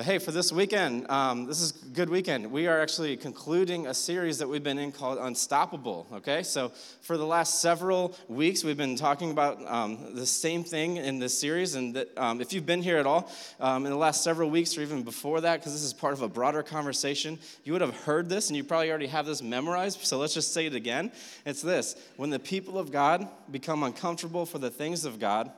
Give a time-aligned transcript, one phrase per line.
[0.00, 2.50] But hey, for this weekend, um, this is a good weekend.
[2.50, 6.42] We are actually concluding a series that we've been in called Unstoppable, okay?
[6.42, 11.18] So for the last several weeks, we've been talking about um, the same thing in
[11.18, 11.74] this series.
[11.74, 14.78] And that, um, if you've been here at all um, in the last several weeks
[14.78, 17.94] or even before that, because this is part of a broader conversation, you would have
[18.04, 20.02] heard this and you probably already have this memorized.
[20.06, 21.12] So let's just say it again.
[21.44, 25.52] It's this When the people of God become uncomfortable for the things of God,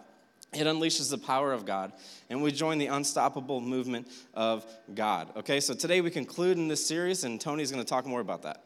[0.53, 1.93] it unleashes the power of God,
[2.29, 5.29] and we join the unstoppable movement of God.
[5.37, 8.43] Okay, so today we conclude in this series, and Tony's going to talk more about
[8.43, 8.63] that.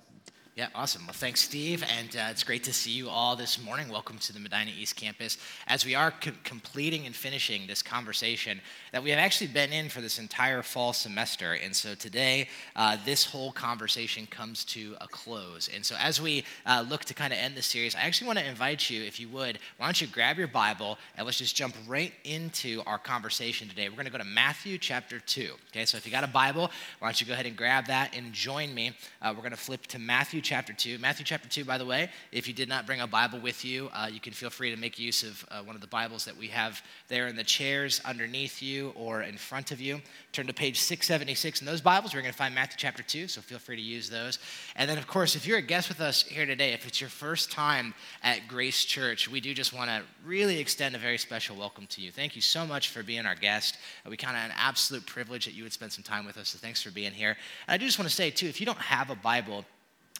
[0.57, 1.05] Yeah, awesome.
[1.05, 1.85] Well, thanks, Steve.
[1.99, 3.91] And uh, it's great to see you all this morning.
[3.91, 5.37] Welcome to the Medina East Campus.
[5.67, 9.91] As we are co- completing and finishing this conversation that we have actually been in
[9.91, 11.53] for this entire fall semester.
[11.53, 15.69] And so today, uh, this whole conversation comes to a close.
[15.75, 18.39] And so as we uh, look to kind of end the series, I actually want
[18.39, 21.55] to invite you, if you would, why don't you grab your Bible and let's just
[21.55, 23.91] jump right into our conversation today.
[23.91, 25.51] We're going to go to Matthew chapter 2.
[25.71, 26.71] Okay, so if you got a Bible,
[27.01, 28.97] why don't you go ahead and grab that and join me.
[29.21, 30.99] Uh, we're going to flip to Matthew chapter 2.
[30.99, 33.91] Matthew chapter 2, by the way, if you did not bring a Bible with you,
[33.93, 36.37] uh, you can feel free to make use of uh, one of the Bibles that
[36.37, 40.01] we have there in the chairs underneath you or in front of you.
[40.31, 42.15] Turn to page 676 in those Bibles.
[42.15, 44.39] We're going to find Matthew chapter 2, so feel free to use those.
[44.77, 47.11] And then, of course, if you're a guest with us here today, if it's your
[47.11, 51.57] first time at Grace Church, we do just want to really extend a very special
[51.57, 52.13] welcome to you.
[52.13, 53.79] Thank you so much for being our guest.
[54.07, 56.51] Uh, we kind of an absolute privilege that you would spend some time with us,
[56.51, 57.37] so thanks for being here.
[57.67, 59.65] And I do just want to say, too, if you don't have a Bible,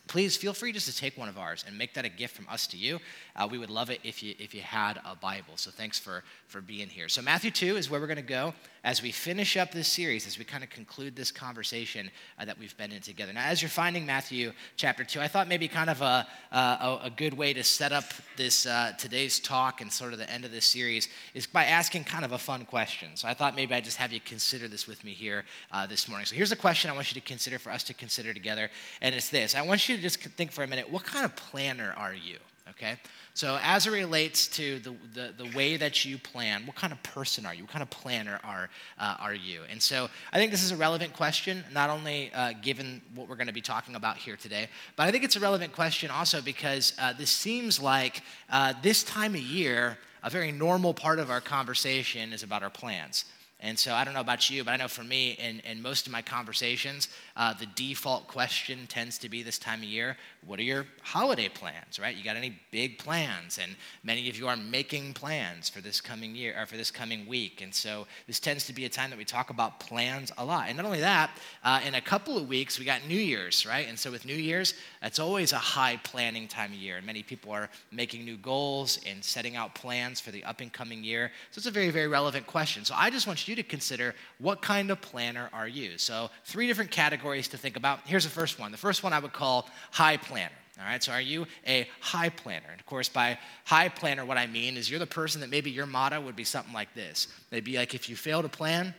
[0.07, 2.47] please feel free just to take one of ours and make that a gift from
[2.49, 2.99] us to you.
[3.35, 5.57] Uh, we would love it if you if you had a Bible.
[5.57, 7.09] So thanks for for being here.
[7.09, 8.55] So Matthew two is where we're going to go
[8.85, 12.57] as we finish up this series, as we kind of conclude this conversation uh, that
[12.57, 13.33] we've been in together.
[13.33, 17.13] Now, as you're finding Matthew chapter two, I thought maybe kind of a a, a
[17.15, 18.05] good way to set up
[18.37, 22.05] this uh, today's talk and sort of the end of this series is by asking
[22.05, 23.11] kind of a fun question.
[23.15, 26.09] So I thought maybe I'd just have you consider this with me here uh, this
[26.09, 26.27] morning.
[26.27, 28.71] So here's a question I want you to consider for us to consider together,
[29.01, 30.91] and it's this: I want you to just think for a minute.
[30.91, 32.39] What kind of planner are you?
[32.71, 32.97] Okay.
[33.33, 37.03] So, as it relates to the, the, the, way that you plan, what kind of
[37.03, 37.63] person are you?
[37.63, 39.61] What kind of planner are, uh, are you?
[39.71, 43.37] And so, I think this is a relevant question, not only uh, given what we're
[43.37, 46.41] going to be talking about here today, but I think it's a relevant question also
[46.41, 51.31] because uh, this seems like uh, this time of year, a very normal part of
[51.31, 53.27] our conversation is about our plans.
[53.61, 56.07] And so I don't know about you, but I know for me, in, in most
[56.07, 60.17] of my conversations, uh, the default question tends to be this time of year
[60.47, 62.17] what are your holiday plans, right?
[62.17, 63.59] You got any big plans?
[63.61, 63.75] And
[64.05, 67.63] many of you are making plans for this coming year or for this coming week.
[67.63, 70.69] And so this tends to be a time that we talk about plans a lot.
[70.69, 71.31] And not only that,
[71.65, 73.89] uh, in a couple of weeks, we got New Year's, right?
[73.89, 76.99] And so with New Year's, that's always a high planning time of year.
[76.99, 80.73] And many people are making new goals and setting out plans for the up and
[80.73, 81.33] coming year.
[81.51, 82.85] So it's a very, very relevant question.
[82.85, 85.99] So I just want you to consider what kind of planner are you?
[85.99, 88.01] So three different categories to think about.
[88.07, 88.73] Here's the first one.
[88.73, 90.53] The first one I would call high planner.
[90.79, 92.67] All right, so are you a high planner?
[92.71, 95.71] And of course, by high planner, what I mean is you're the person that maybe
[95.71, 97.29] your motto would be something like this.
[97.51, 98.95] It'd be like, if you fail to plan,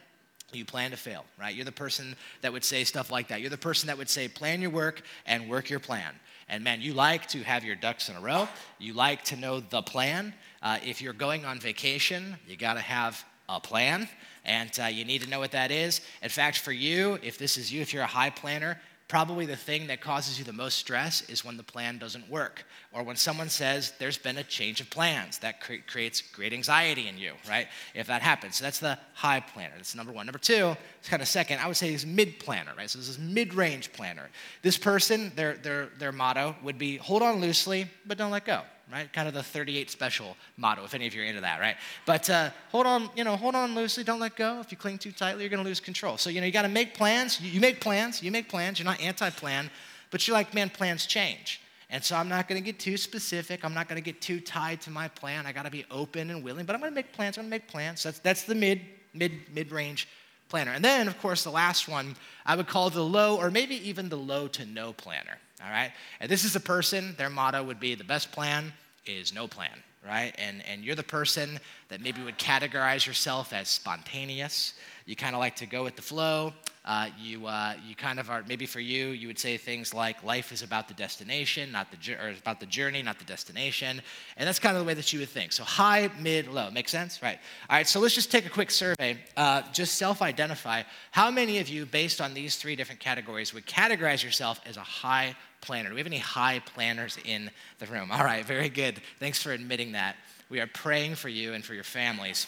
[0.52, 1.54] you plan to fail, right?
[1.54, 3.42] You're the person that would say stuff like that.
[3.42, 6.14] You're the person that would say, plan your work and work your plan.
[6.50, 8.48] And man, you like to have your ducks in a row.
[8.80, 10.34] You like to know the plan.
[10.64, 14.10] Uh, if you're going on vacation, you got to have a plan,
[14.48, 16.02] and uh, you need to know what that is.
[16.24, 19.56] In fact, for you, if this is you, if you're a high planner, Probably the
[19.56, 23.16] thing that causes you the most stress is when the plan doesn't work, or when
[23.16, 25.38] someone says there's been a change of plans.
[25.38, 27.68] That cre- creates great anxiety in you, right?
[27.96, 28.58] If that happens.
[28.58, 29.76] So that's the high planner.
[29.78, 30.26] That's number one.
[30.26, 32.90] Number two, it's kind of second, I would say is mid planner, right?
[32.90, 34.30] So this is mid range planner.
[34.62, 38.64] This person, their, their, their motto would be hold on loosely, but don't let go
[38.92, 39.12] right?
[39.12, 41.76] Kind of the 38 special motto, if any of you are into that, right?
[42.06, 44.60] But uh, hold on, you know, hold on loosely, don't let go.
[44.60, 46.18] If you cling too tightly, you're going to lose control.
[46.18, 47.42] So, you know, you got to make plans.
[47.42, 48.80] You, you make plans, you make plans.
[48.80, 49.70] You're not anti plan,
[50.12, 51.62] but you're like, man, plans change.
[51.90, 53.64] And so I'm not going to get too specific.
[53.64, 55.46] I'm not going to get too tied to my plan.
[55.46, 57.38] I got to be open and willing, but I'm going to make plans.
[57.38, 58.04] I'm going to make plans.
[58.04, 58.82] That's, that's the mid,
[59.14, 60.08] mid, mid range
[60.50, 60.72] planner.
[60.72, 64.10] And then, of course, the last one I would call the low or maybe even
[64.10, 65.38] the low to no planner.
[65.64, 65.92] All right?
[66.20, 68.74] And this is a person, their motto would be the best plan
[69.06, 69.72] is no plan,
[70.06, 70.36] right?
[70.38, 74.74] And, and you're the person that maybe would categorize yourself as spontaneous.
[75.06, 76.54] You kind of like to go with the flow.
[76.88, 80.24] Uh, you, uh, you kind of are, maybe for you, you would say things like
[80.24, 84.02] life is about the destination, not the, or about the journey, not the destination.
[84.38, 85.52] And that's kind of the way that you would think.
[85.52, 86.72] So high, mid, low.
[86.72, 87.22] Make sense?
[87.22, 87.40] Right.
[87.70, 89.18] All right, so let's just take a quick survey.
[89.36, 90.84] Uh, just self identify.
[91.12, 94.82] How many of you, based on these three different categories, would categorize yourself as a
[94.82, 95.90] high planner?
[95.90, 98.14] Do we have any high planners in the room?
[98.14, 99.02] All right, very good.
[99.20, 100.16] Thanks for admitting that.
[100.50, 102.48] We are praying for you and for your families.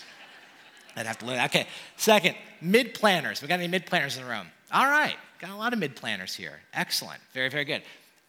[1.00, 1.40] I'd have to learn.
[1.46, 1.68] Okay,
[1.98, 3.42] second, mid planners.
[3.42, 4.48] We got any mid planners in the room?
[4.72, 6.60] All right, got a lot of mid planners here.
[6.74, 7.82] Excellent, very, very good.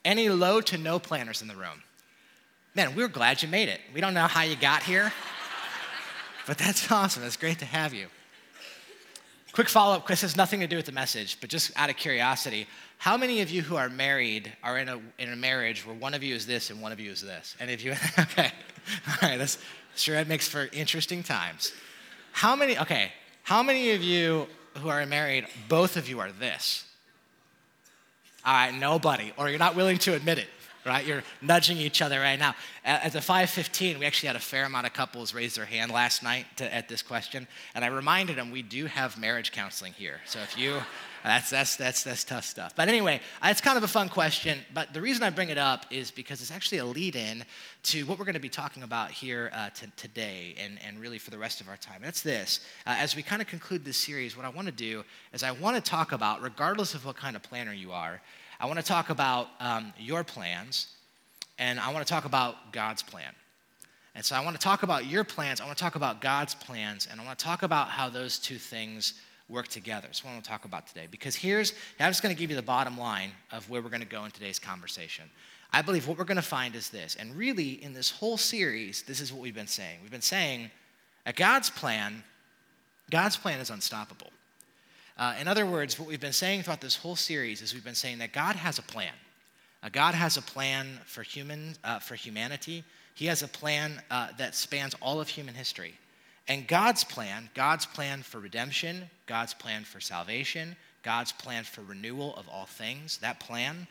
[0.04, 1.82] Any low to no planners in the room?
[2.74, 3.80] Man, we're glad you made it.
[3.92, 5.12] We don't know how you got here,
[6.46, 7.24] but that's awesome.
[7.24, 8.06] It's great to have you.
[9.52, 11.96] Quick follow up, This has nothing to do with the message, but just out of
[11.96, 12.68] curiosity,
[12.98, 16.14] how many of you who are married are in a, in a marriage where one
[16.14, 17.56] of you is this and one of you is this?
[17.58, 17.92] Any of you?
[18.18, 18.52] okay.
[19.08, 19.58] All right, that's
[19.96, 21.72] sure that makes for interesting times.
[22.32, 23.12] How many, okay,
[23.42, 24.46] how many of you
[24.78, 26.84] who are married, both of you are this?
[28.44, 30.48] All right, nobody, or you're not willing to admit it
[30.84, 31.06] right?
[31.06, 32.54] You're nudging each other right now.
[32.84, 36.22] At the 515, we actually had a fair amount of couples raise their hand last
[36.22, 40.20] night to, at this question, and I reminded them we do have marriage counseling here.
[40.24, 40.80] So if you,
[41.22, 42.74] that's, that's, that's, that's tough stuff.
[42.74, 45.84] But anyway, it's kind of a fun question, but the reason I bring it up
[45.90, 47.44] is because it's actually a lead in
[47.84, 51.18] to what we're going to be talking about here uh, t- today and, and really
[51.18, 51.96] for the rest of our time.
[51.96, 54.72] And it's this uh, as we kind of conclude this series, what I want to
[54.72, 58.22] do is I want to talk about, regardless of what kind of planner you are,
[58.60, 60.88] I want to talk about um, your plans,
[61.58, 63.32] and I want to talk about God's plan.
[64.14, 66.54] And so I want to talk about your plans, I want to talk about God's
[66.54, 69.14] plans, and I want to talk about how those two things
[69.48, 70.08] work together.
[70.12, 71.08] So I want to talk about today.
[71.10, 74.02] Because here's, I'm just going to give you the bottom line of where we're going
[74.02, 75.24] to go in today's conversation.
[75.72, 79.04] I believe what we're going to find is this, and really in this whole series,
[79.04, 80.00] this is what we've been saying.
[80.02, 80.70] We've been saying
[81.24, 82.24] that God's plan,
[83.10, 84.32] God's plan is unstoppable.
[85.20, 87.94] Uh, in other words, what we've been saying throughout this whole series is we've been
[87.94, 89.12] saying that God has a plan.
[89.82, 92.82] Uh, God has a plan for human, uh, for humanity.
[93.14, 95.92] He has a plan uh, that spans all of human history.
[96.48, 102.34] And God's plan, God's plan for redemption, God's plan for salvation, God's plan for renewal
[102.36, 103.86] of all things, that plan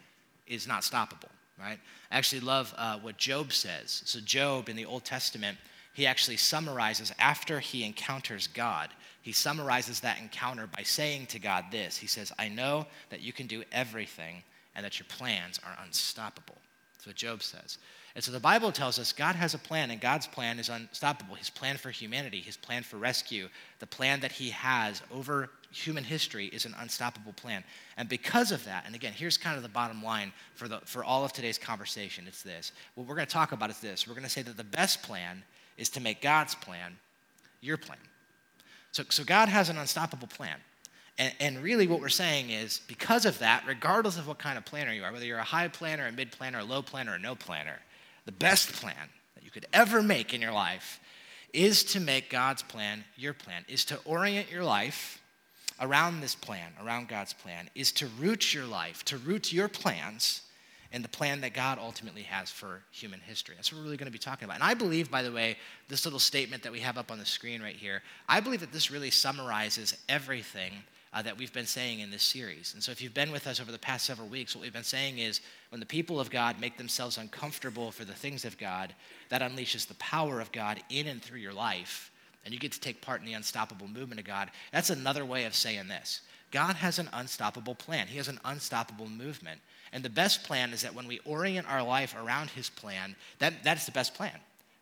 [0.48, 1.30] is not stoppable,
[1.60, 1.78] right?
[2.12, 4.02] I actually love uh, what Job says.
[4.04, 5.60] So, Job in the Old Testament,
[5.94, 8.90] he actually summarizes after he encounters God
[9.22, 13.34] he summarizes that encounter by saying to God this He says, I know that you
[13.34, 14.44] can do everything
[14.76, 16.58] and that your plans are unstoppable.
[16.94, 17.78] That's what Job says.
[18.16, 21.36] And so the Bible tells us God has a plan, and God's plan is unstoppable.
[21.36, 23.50] His plan for humanity, his plan for rescue,
[23.80, 27.64] the plan that he has over human history is an unstoppable plan.
[27.98, 31.04] And because of that, and again, here's kind of the bottom line for, the, for
[31.04, 32.72] all of today's conversation it's this.
[32.96, 35.04] What we're going to talk about is this we're going to say that the best
[35.04, 35.44] plan
[35.80, 36.98] is to make God's plan
[37.62, 37.98] your plan.
[38.92, 40.58] So, so God has an unstoppable plan.
[41.18, 44.66] And, and, really, what we're saying is because of that, regardless of what kind of
[44.66, 47.20] planner you are, whether you're a high planner, a mid planner, a low planner, or
[47.20, 47.80] no planner,
[48.26, 51.00] the best plan that you could ever make in your life
[51.52, 55.22] is to make God's plan your plan, is to orient your life
[55.82, 60.44] around this plan, around God's plan, is to root your life, to root your plans
[60.92, 63.56] and the plan that God ultimately has for human history.
[63.56, 64.56] That's what we're really going to be talking about.
[64.56, 65.58] And I believe, by the way,
[65.88, 68.72] this little statement that we have up on the screen right here, I believe that
[68.72, 70.74] this really summarizes everything
[71.14, 72.74] uh, that we've been saying in this series.
[72.74, 74.84] And so, if you've been with us over the past several weeks, what we've been
[74.84, 78.94] saying is when the people of God make themselves uncomfortable for the things of God,
[79.30, 82.12] that unleashes the power of God in and through your life.
[82.46, 84.50] And you get to take part in the unstoppable movement of God.
[84.72, 86.22] That's another way of saying this
[86.52, 89.62] God has an unstoppable plan, He has an unstoppable movement.
[89.92, 93.64] And the best plan is that when we orient our life around His plan, that,
[93.64, 94.38] that is the best plan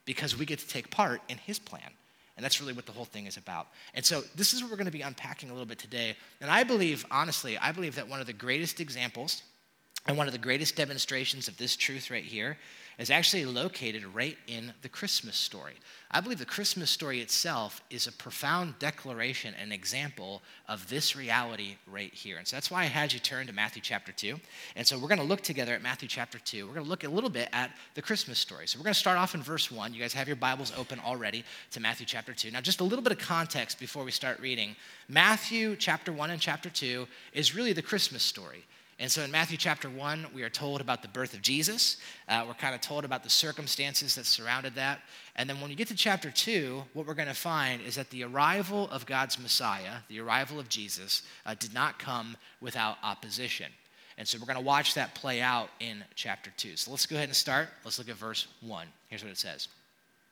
[0.05, 1.89] because we get to take part in His plan.
[2.35, 3.67] And that's really what the whole thing is about.
[3.95, 6.15] And so this is what we're going to be unpacking a little bit today.
[6.39, 9.41] And I believe, honestly, I believe that one of the greatest examples
[10.05, 12.57] and one of the greatest demonstrations of this truth right here
[12.97, 15.73] is actually located right in the Christmas story.
[16.09, 21.75] I believe the Christmas story itself is a profound declaration and example of this reality
[21.85, 22.37] right here.
[22.37, 24.39] And so that's why I had you turn to Matthew chapter 2.
[24.75, 26.65] And so we're going to look together at Matthew chapter 2.
[26.65, 28.67] We're going to look a little bit at the Christmas story.
[28.67, 29.93] So we're going to start off in verse 1.
[29.93, 32.49] You guys have your Bibles open already to Matthew chapter 2.
[32.49, 34.75] Now, just a little bit of context before we start reading.
[35.07, 38.65] Matthew chapter 1 and chapter 2 is really the Christmas story.
[38.99, 41.97] And so in Matthew chapter 1, we are told about the birth of Jesus.
[42.27, 45.01] Uh, we're kind of told about the circumstances that surrounded that.
[45.35, 48.09] And then when you get to chapter 2, what we're going to find is that
[48.09, 53.71] the arrival of God's Messiah, the arrival of Jesus, uh, did not come without opposition.
[54.17, 56.75] And so we're going to watch that play out in chapter 2.
[56.75, 57.69] So let's go ahead and start.
[57.83, 58.87] Let's look at verse 1.
[59.09, 59.67] Here's what it says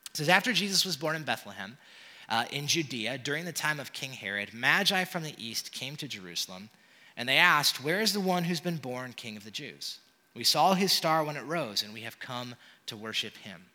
[0.10, 1.78] It says, After Jesus was born in Bethlehem,
[2.30, 6.08] uh, in Judea, during the time of King Herod, Magi from the east came to
[6.08, 6.72] Jerusalem
[7.18, 10.00] and they asked, Where is the one who's been born king of the Jews?
[10.34, 12.56] We saw his star when it rose, and we have come
[12.88, 13.66] to worship him.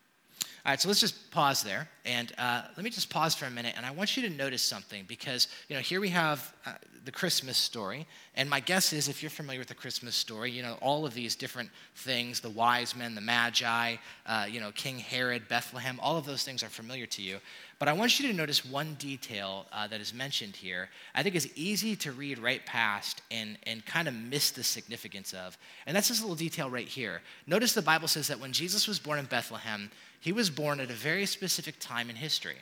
[0.64, 1.88] All right, so let's just pause there.
[2.04, 3.74] And uh, let me just pause for a minute.
[3.76, 6.72] And I want you to notice something because, you know, here we have uh,
[7.04, 8.06] the Christmas story.
[8.34, 11.14] And my guess is if you're familiar with the Christmas story, you know, all of
[11.14, 16.18] these different things the wise men, the magi, uh, you know, King Herod, Bethlehem, all
[16.18, 17.38] of those things are familiar to you.
[17.78, 20.90] But I want you to notice one detail uh, that is mentioned here.
[21.14, 25.32] I think is easy to read right past and, and kind of miss the significance
[25.32, 25.56] of.
[25.86, 27.22] And that's this little detail right here.
[27.46, 29.90] Notice the Bible says that when Jesus was born in Bethlehem,
[30.20, 32.56] he was born at a very specific time in history.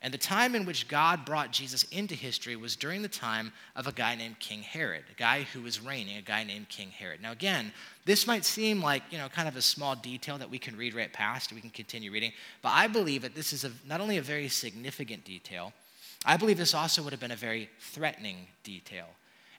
[0.00, 3.88] And the time in which God brought Jesus into history was during the time of
[3.88, 7.20] a guy named King Herod, a guy who was reigning, a guy named King Herod.
[7.20, 7.72] Now, again,
[8.04, 10.94] this might seem like, you know, kind of a small detail that we can read
[10.94, 14.18] right past, we can continue reading, but I believe that this is a, not only
[14.18, 15.72] a very significant detail,
[16.24, 19.06] I believe this also would have been a very threatening detail.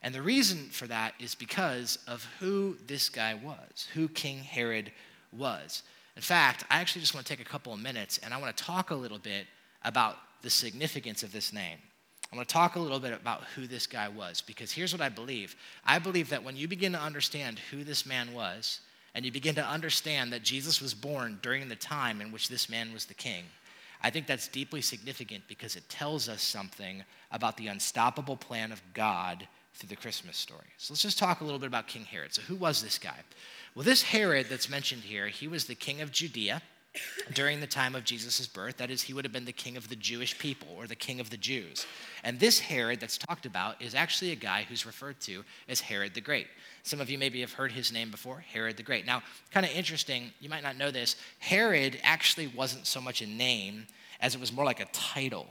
[0.01, 4.93] And the reason for that is because of who this guy was, who King Herod
[5.33, 5.83] was.
[6.19, 8.53] In fact, I actually just want to take a couple of minutes and I want
[8.57, 9.47] to talk a little bit
[9.85, 11.77] about the significance of this name.
[12.29, 15.01] I want to talk a little bit about who this guy was because here's what
[15.01, 15.55] I believe.
[15.85, 18.81] I believe that when you begin to understand who this man was,
[19.15, 22.69] and you begin to understand that Jesus was born during the time in which this
[22.69, 23.45] man was the king,
[24.03, 28.81] I think that's deeply significant because it tells us something about the unstoppable plan of
[28.93, 30.67] God through the Christmas story.
[30.77, 32.33] So let's just talk a little bit about King Herod.
[32.33, 33.17] So, who was this guy?
[33.75, 36.61] Well, this Herod that's mentioned here, he was the king of Judea
[37.33, 38.77] during the time of Jesus' birth.
[38.77, 41.19] That is, he would have been the king of the Jewish people or the king
[41.19, 41.85] of the Jews.
[42.23, 46.13] And this Herod that's talked about is actually a guy who's referred to as Herod
[46.13, 46.47] the Great.
[46.83, 49.05] Some of you maybe have heard his name before, Herod the Great.
[49.05, 49.21] Now,
[49.51, 53.85] kind of interesting, you might not know this, Herod actually wasn't so much a name
[54.19, 55.47] as it was more like a title.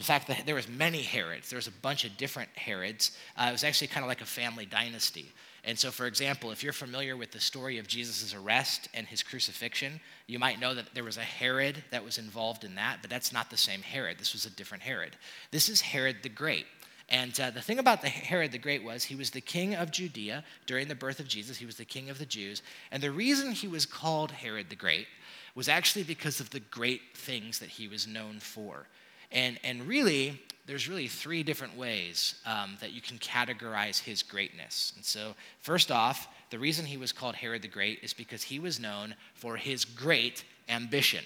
[0.00, 1.50] In fact, there was many Herods.
[1.50, 3.14] There was a bunch of different Herods.
[3.36, 5.30] Uh, it was actually kind of like a family dynasty.
[5.62, 9.22] And so, for example, if you're familiar with the story of Jesus' arrest and his
[9.22, 13.10] crucifixion, you might know that there was a Herod that was involved in that, but
[13.10, 14.18] that's not the same Herod.
[14.18, 15.16] This was a different Herod.
[15.50, 16.64] This is Herod the Great.
[17.10, 19.90] And uh, the thing about the Herod the Great was he was the king of
[19.90, 21.58] Judea during the birth of Jesus.
[21.58, 22.62] He was the king of the Jews.
[22.90, 25.08] And the reason he was called Herod the Great
[25.54, 28.86] was actually because of the great things that he was known for.
[29.32, 34.92] And, and really, there's really three different ways um, that you can categorize his greatness.
[34.96, 38.58] And so, first off, the reason he was called Herod the Great is because he
[38.58, 41.24] was known for his great ambition.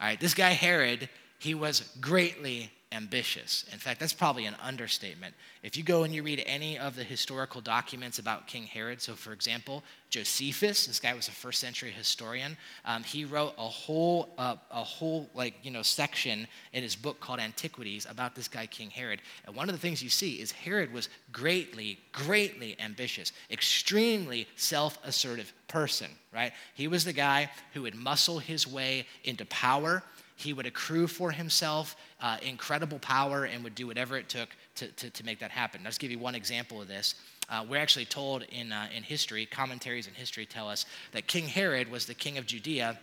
[0.00, 3.64] All right, this guy Herod, he was greatly ambitious.
[3.72, 5.34] In fact, that's probably an understatement.
[5.62, 9.14] If you go and you read any of the historical documents about King Herod, so
[9.14, 14.32] for example, Josephus, this guy was a first century historian, um, he wrote a whole,
[14.38, 18.66] uh, a whole like you know section in his book called Antiquities about this guy
[18.66, 19.20] King Herod.
[19.44, 25.52] And one of the things you see is Herod was greatly, greatly ambitious, extremely self-assertive
[25.68, 26.10] person.
[26.32, 26.52] Right?
[26.74, 30.02] He was the guy who would muscle his way into power
[30.36, 34.88] he would accrue for himself uh, incredible power and would do whatever it took to,
[34.88, 35.80] to, to make that happen.
[35.82, 37.14] Just give you one example of this.
[37.48, 41.46] Uh, we're actually told in, uh, in history, commentaries in history tell us that King
[41.46, 42.98] Herod was the king of Judea,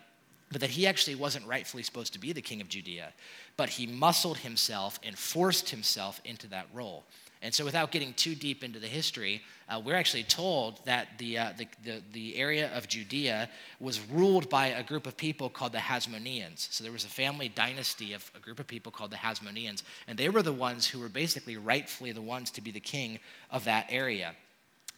[0.51, 3.13] but that he actually wasn't rightfully supposed to be the king of Judea.
[3.57, 7.05] But he muscled himself and forced himself into that role.
[7.43, 11.37] And so, without getting too deep into the history, uh, we're actually told that the,
[11.37, 13.49] uh, the, the, the, area of Judea
[13.81, 16.71] was ruled by a group of people called the Hasmoneans.
[16.71, 20.17] So, there was a family dynasty of a group of people called the Hasmoneans, and
[20.17, 23.19] they were the ones who were basically rightfully the ones to be the king
[23.51, 24.35] of that area.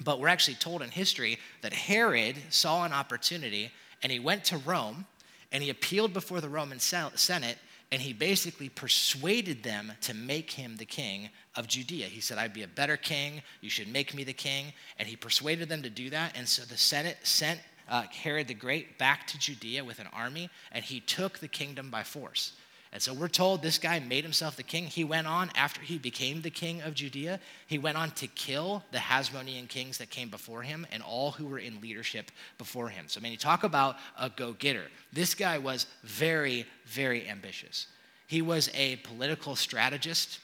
[0.04, 3.72] But we're actually told in history that Herod saw an opportunity
[4.04, 5.08] and he went to Rome
[5.52, 7.58] and he appealed before the Roman Senate
[7.92, 12.06] and he basically persuaded them to make him the king of Judea.
[12.06, 13.42] He said, I'd be a better king.
[13.62, 14.74] You should make me the king.
[15.00, 16.38] And he persuaded them to do that.
[16.38, 17.60] And so the Senate sent
[17.90, 21.90] uh, Herod the Great back to Judea with an army, and he took the kingdom
[21.90, 22.54] by force.
[22.92, 24.86] And so we're told this guy made himself the king.
[24.86, 28.84] He went on, after he became the king of Judea, he went on to kill
[28.92, 33.06] the Hasmonean kings that came before him and all who were in leadership before him.
[33.10, 34.86] So, I mean, you talk about a go getter.
[35.12, 37.88] This guy was very, very ambitious.
[38.28, 40.40] He was a political strategist.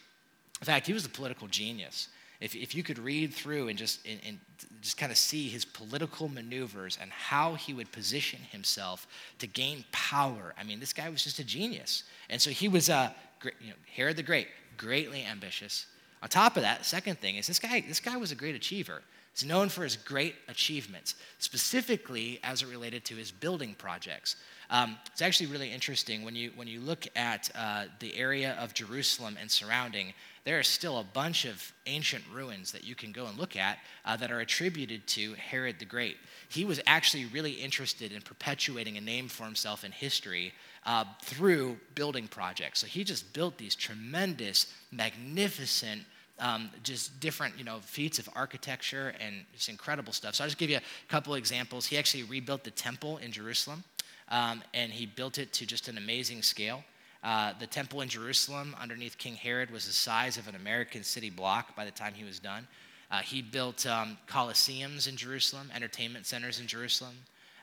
[0.62, 2.08] In fact, he was a political genius.
[2.40, 4.40] If, if you could read through and just, and, and
[4.82, 9.08] just kind of see his political maneuvers and how he would position himself
[9.40, 12.04] to gain power, I mean, this guy was just a genius.
[12.30, 13.12] And so he was, uh,
[13.44, 15.86] you know, Herod the Great, greatly ambitious.
[16.24, 19.02] On top of that, second thing is this guy, this guy was a great achiever.
[19.34, 24.36] He's known for his great achievements, specifically as it related to his building projects.
[24.70, 28.74] Um, it's actually really interesting when you when you look at uh, the area of
[28.74, 30.14] Jerusalem and surrounding.
[30.44, 33.78] There are still a bunch of ancient ruins that you can go and look at
[34.06, 36.18] uh, that are attributed to Herod the Great.
[36.50, 40.54] He was actually really interested in perpetuating a name for himself in history
[40.86, 42.80] uh, through building projects.
[42.80, 46.02] So he just built these tremendous, magnificent
[46.42, 50.36] um, just different, you know, feats of architecture and just incredible stuff.
[50.36, 51.86] So I'll just give you a couple examples.
[51.86, 53.84] He actually rebuilt the temple in Jerusalem,
[54.30, 56.84] um, and he built it to just an amazing scale.
[57.24, 61.30] Uh, the temple in Jerusalem underneath King Herod was the size of an American city
[61.30, 62.68] block by the time he was done.
[63.12, 67.16] Uh, he built um, coliseums in Jerusalem, entertainment centers in Jerusalem.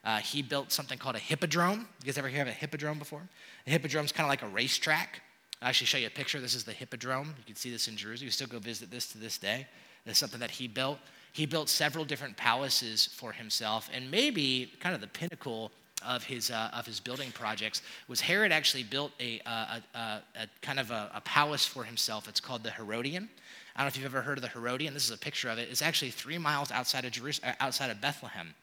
[0.05, 1.89] Uh, he built something called a hippodrome.
[2.01, 3.23] You guys ever hear of a hippodrome before?
[3.67, 5.23] A hippodrome is kind of like a racetrack.
[5.61, 6.41] I'll actually show you a picture.
[6.41, 7.35] This is the Hippodrome.
[7.37, 8.27] You can see this in Jerusalem.
[8.27, 9.67] You still go visit this to this day.
[10.07, 10.99] It's something that he built.
[11.33, 15.71] He built several different palaces for himself, and maybe kind of the pinnacle
[16.07, 20.23] of his, uh, of his building projects was Herod actually built a, uh, a, a,
[20.37, 22.29] a kind of a, palace for himself.
[22.29, 23.29] It's called the Herodian.
[23.75, 24.95] I don't know if you've ever heard of the Herodian.
[24.95, 25.69] This is a picture of it.
[25.71, 28.55] It's actually three miles outside of Jerusalem, uh, outside of Bethlehem.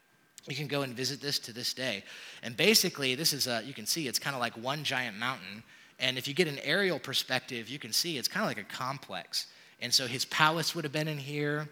[0.48, 2.04] You can go and visit this to this day.
[2.42, 5.62] And basically, this is a, you can see it's kind of like one giant mountain
[5.98, 8.74] and if you get an aerial perspective, you can see it's kind of like a
[8.74, 9.46] complex.
[9.80, 11.68] And so his palace would have been in here.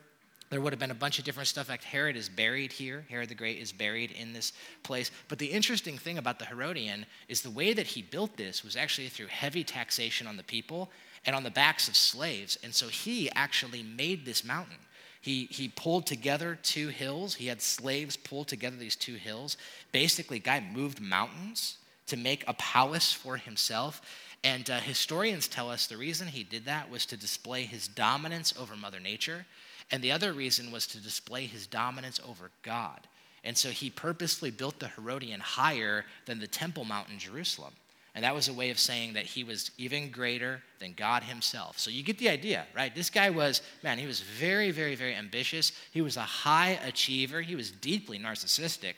[0.50, 1.68] There would have been a bunch of different stuff.
[1.68, 3.04] Like Herod is buried here.
[3.08, 5.10] Herod the Great is buried in this place.
[5.28, 8.76] But the interesting thing about the Herodian is the way that he built this was
[8.76, 10.90] actually through heavy taxation on the people
[11.26, 12.58] and on the backs of slaves.
[12.62, 14.76] And so he actually made this mountain.
[15.20, 17.36] He, he pulled together two hills.
[17.36, 19.56] He had slaves pull together these two hills.
[19.90, 24.02] Basically, guy moved mountains to make a palace for himself.
[24.44, 28.52] And uh, historians tell us the reason he did that was to display his dominance
[28.60, 29.46] over Mother Nature.
[29.90, 33.00] And the other reason was to display his dominance over God.
[33.44, 37.74] And so he purposely built the Herodian higher than the Temple Mount in Jerusalem.
[38.14, 41.78] And that was a way of saying that he was even greater than God himself.
[41.78, 42.94] So you get the idea, right?
[42.94, 45.72] This guy was, man, he was very, very, very ambitious.
[45.90, 47.42] He was a high achiever.
[47.42, 48.94] He was deeply narcissistic.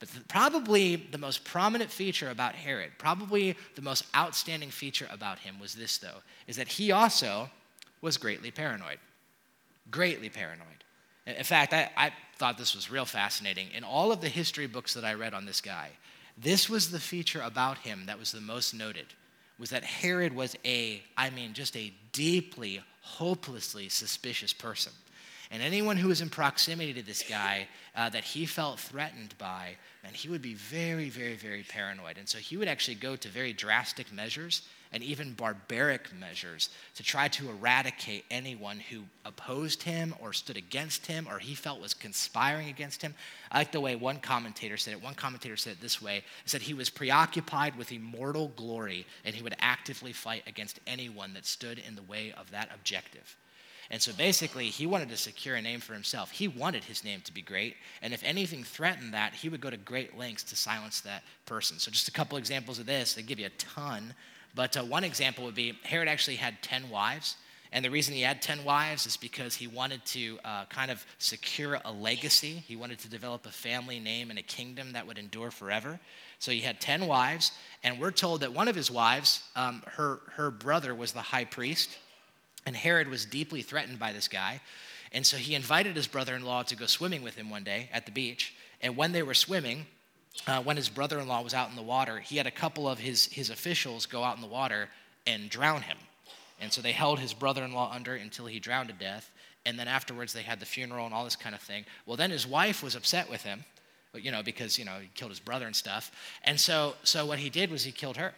[0.00, 5.58] But probably the most prominent feature about Herod, probably the most outstanding feature about him
[5.60, 7.48] was this, though, is that he also
[8.02, 8.98] was greatly paranoid.
[9.90, 10.66] Greatly paranoid.
[11.26, 13.68] In fact, I, I thought this was real fascinating.
[13.74, 15.90] In all of the history books that I read on this guy,
[16.38, 19.06] this was the feature about him that was the most noted
[19.58, 24.92] was that Herod was a, I mean, just a deeply, hopelessly suspicious person.
[25.50, 29.76] And anyone who was in proximity to this guy uh, that he felt threatened by,
[30.04, 32.18] and he would be very, very, very paranoid.
[32.18, 37.02] And so he would actually go to very drastic measures and even barbaric measures to
[37.02, 41.94] try to eradicate anyone who opposed him or stood against him or he felt was
[41.94, 43.14] conspiring against him.
[43.50, 45.02] I like the way one commentator said it.
[45.02, 49.34] One commentator said it this way he said he was preoccupied with immortal glory and
[49.34, 53.36] he would actively fight against anyone that stood in the way of that objective.
[53.90, 56.32] And so basically, he wanted to secure a name for himself.
[56.32, 57.76] He wanted his name to be great.
[58.02, 61.78] And if anything threatened that, he would go to great lengths to silence that person.
[61.78, 63.14] So, just a couple examples of this.
[63.14, 64.14] They give you a ton.
[64.56, 67.36] But uh, one example would be Herod actually had 10 wives.
[67.72, 71.04] And the reason he had 10 wives is because he wanted to uh, kind of
[71.18, 72.64] secure a legacy.
[72.66, 76.00] He wanted to develop a family name and a kingdom that would endure forever.
[76.38, 77.52] So he had 10 wives.
[77.84, 81.44] And we're told that one of his wives, um, her, her brother was the high
[81.44, 81.98] priest.
[82.64, 84.62] And Herod was deeply threatened by this guy.
[85.12, 87.90] And so he invited his brother in law to go swimming with him one day
[87.92, 88.54] at the beach.
[88.80, 89.86] And when they were swimming,
[90.46, 92.88] uh, when his brother in law was out in the water, he had a couple
[92.88, 94.88] of his, his officials go out in the water
[95.26, 95.96] and drown him.
[96.60, 99.30] And so they held his brother in law under until he drowned to death.
[99.64, 101.84] And then afterwards, they had the funeral and all this kind of thing.
[102.06, 103.64] Well, then his wife was upset with him,
[104.14, 106.12] you know, because, you know, he killed his brother and stuff.
[106.44, 108.32] And so, so what he did was he killed her.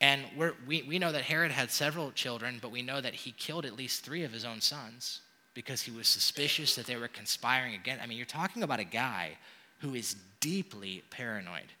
[0.00, 0.22] And
[0.66, 3.76] we we, know that Herod had several children, but we know that he killed at
[3.76, 5.22] least three of his own sons
[5.54, 8.02] because he was suspicious that they were conspiring against.
[8.02, 9.38] I mean, you're talking about a guy
[9.80, 11.72] who is deeply paranoid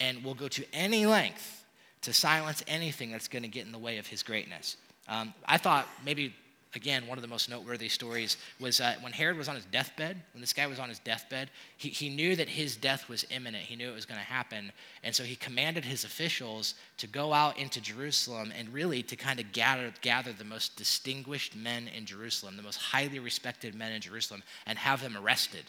[0.00, 1.64] and will go to any length
[2.02, 4.76] to silence anything that's going to get in the way of his greatness.
[5.08, 6.34] Um, I thought maybe
[6.74, 10.20] again, one of the most noteworthy stories was uh, when Herod was on his deathbed,
[10.32, 13.64] when this guy was on his deathbed, he, he knew that his death was imminent.
[13.64, 14.72] He knew it was going to happen.
[15.02, 19.40] And so he commanded his officials to go out into Jerusalem and really to kind
[19.40, 24.00] of gather, gather the most distinguished men in Jerusalem, the most highly respected men in
[24.00, 25.64] Jerusalem, and have them arrested.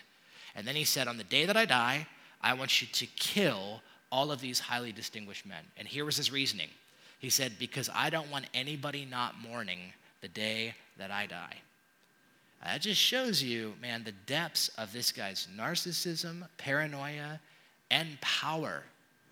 [0.56, 2.08] And then he said, On the day that I die,
[2.42, 5.64] I want you to kill all of these highly distinguished men.
[5.78, 6.70] And here was his reasoning.
[7.20, 9.80] He said, Because I don't want anybody not mourning
[10.22, 11.56] the day that I die.
[12.64, 17.40] That just shows you, man, the depths of this guy's narcissism, paranoia,
[17.92, 18.84] and power.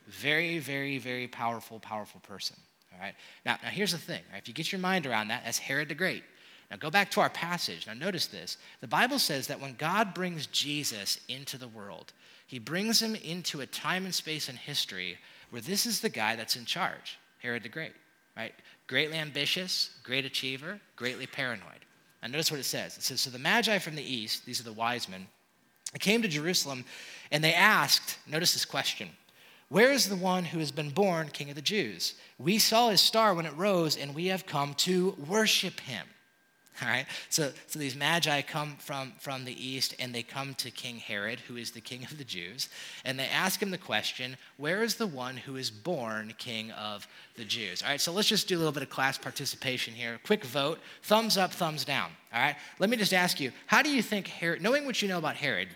[0.08, 2.58] Very, very, very powerful, powerful person.
[2.94, 3.16] All right.
[3.46, 4.22] Now, now here's the thing.
[4.32, 4.42] Right?
[4.42, 6.24] If you get your mind around that, that's Herod the Great.
[6.72, 7.88] Now go back to our passage.
[7.88, 8.58] Now notice this.
[8.82, 12.14] The Bible says that when God brings Jesus into the world,
[12.48, 15.18] he brings him into a time and space and history
[15.50, 17.94] where this is the guy that's in charge, Herod the Great,
[18.36, 18.54] right?
[18.88, 21.86] Greatly ambitious, great achiever, greatly paranoid.
[22.22, 22.98] And notice what it says.
[22.98, 25.28] It says, So the Magi from the east, these are the wise men,
[26.00, 26.86] came to Jerusalem
[27.32, 29.10] and they asked, notice this question
[29.70, 32.14] where is the one who has been born King of the Jews?
[32.38, 36.06] We saw his star when it rose, and we have come to worship him.
[36.82, 40.72] All right, so, so these magi come from, from the east and they come to
[40.72, 42.68] King Herod, who is the king of the Jews,
[43.06, 47.08] and they ask him the question, Where is the one who is born king of
[47.36, 47.84] the Jews?
[47.84, 50.20] All right, so let's just do a little bit of class participation here.
[50.26, 52.10] Quick vote thumbs up, thumbs down.
[52.34, 55.08] All right, let me just ask you, how do you think Herod, knowing what you
[55.08, 55.70] know about Herod,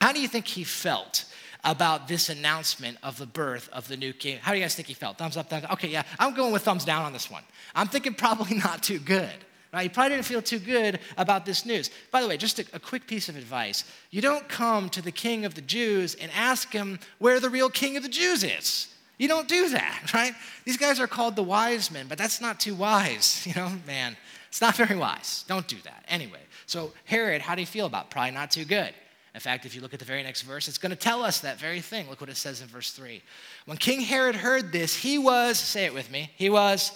[0.00, 1.24] how do you think he felt
[1.64, 4.38] about this announcement of the birth of the new king.
[4.40, 5.18] How do you guys think he felt?
[5.18, 5.72] Thumbs up, thumbs down?
[5.72, 7.42] Okay, yeah, I'm going with thumbs down on this one.
[7.74, 9.34] I'm thinking probably not too good.
[9.72, 9.84] Right?
[9.84, 11.90] He probably didn't feel too good about this news.
[12.10, 13.84] By the way, just a, a quick piece of advice.
[14.10, 17.68] You don't come to the king of the Jews and ask him where the real
[17.68, 18.88] king of the Jews is.
[19.18, 20.32] You don't do that, right?
[20.64, 24.16] These guys are called the wise men, but that's not too wise, you know, man.
[24.48, 25.44] It's not very wise.
[25.48, 26.04] Don't do that.
[26.08, 28.06] Anyway, so Herod, how do you feel about?
[28.06, 28.10] It?
[28.10, 28.94] Probably not too good.
[29.34, 31.40] In fact, if you look at the very next verse, it's going to tell us
[31.40, 32.08] that very thing.
[32.08, 33.22] Look what it says in verse 3.
[33.66, 36.90] When King Herod heard this, he was, say it with me, he was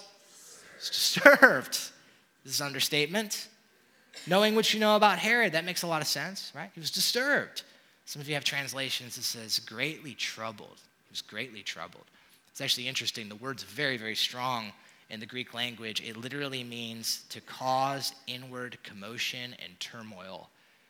[0.79, 1.79] disturbed.
[2.45, 3.49] This is understatement.
[4.27, 6.71] Knowing what you know about Herod, that makes a lot of sense, right?
[6.75, 7.63] He was disturbed.
[8.05, 10.81] Some of you have translations that says greatly troubled.
[11.09, 12.05] He was greatly troubled.
[12.51, 13.29] It's actually interesting.
[13.29, 14.73] The word's very, very strong
[15.11, 16.01] in the Greek language.
[16.01, 20.49] It literally means to cause inward commotion and turmoil.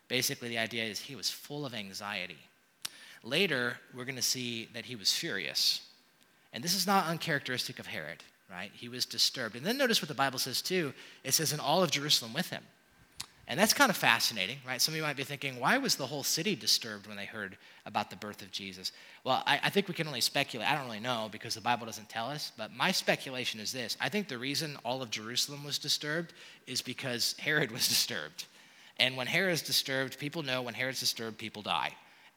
[0.08, 2.38] Basically, the idea is he was full of anxiety.
[3.22, 5.82] Later, we're going to see that he was furious.
[6.52, 8.70] And this is not uncharacteristic of Herod, right?
[8.74, 9.56] He was disturbed.
[9.56, 10.92] And then notice what the Bible says too
[11.24, 12.62] it says, in all of Jerusalem with him.
[13.50, 14.80] And that's kind of fascinating, right?
[14.80, 17.56] Some of you might be thinking, why was the whole city disturbed when they heard
[17.84, 18.92] about the birth of Jesus?
[19.24, 20.68] Well, I, I, think we can only speculate.
[20.68, 23.96] I don't really know because the Bible doesn't tell us, but my speculation is this
[24.00, 26.32] I think the reason all of Jerusalem was disturbed
[26.68, 28.44] is because Herod was disturbed.
[29.00, 31.90] And when Herod is disturbed, people know when Herod's disturbed, people die.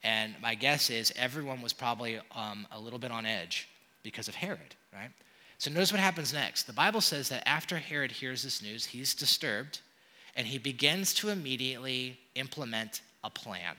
[0.03, 3.69] And my guess is everyone was probably um, a little bit on edge
[4.01, 5.11] because of Herod, right?
[5.63, 6.63] So notice what happens next.
[6.63, 9.79] The Bible says that after Herod hears this news, he's disturbed
[10.35, 13.75] and he begins to immediately implement a plan.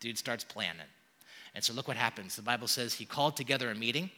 [0.00, 0.86] Dude starts planning.
[1.54, 2.36] And so look what happens.
[2.36, 4.08] The Bible says he called together a meeting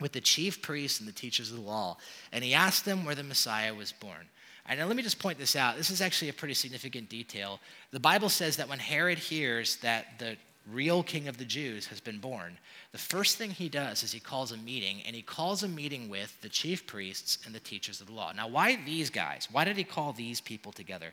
[0.00, 1.98] with the chief priests and the teachers of the law,
[2.32, 4.26] and he asked them where the Messiah was born.
[4.64, 5.76] And now let me just point this out.
[5.76, 7.60] This is actually a pretty significant detail.
[7.90, 10.38] The Bible says that when Herod hears that the
[10.70, 12.58] real king of the Jews has been born,
[12.92, 16.08] the first thing he does is he calls a meeting, and he calls a meeting
[16.08, 18.32] with the chief priests and the teachers of the law.
[18.32, 19.48] Now, why these guys?
[19.50, 21.12] Why did he call these people together?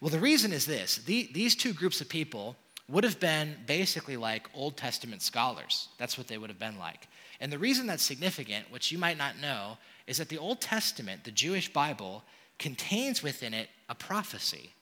[0.00, 2.56] Well, the reason is this the, these two groups of people
[2.88, 5.88] would have been basically like Old Testament scholars.
[5.98, 7.08] That's what they would have been like.
[7.40, 11.24] And the reason that's significant, which you might not know, is that the Old Testament,
[11.24, 12.24] the Jewish Bible,
[12.58, 14.72] contains within it a prophecy.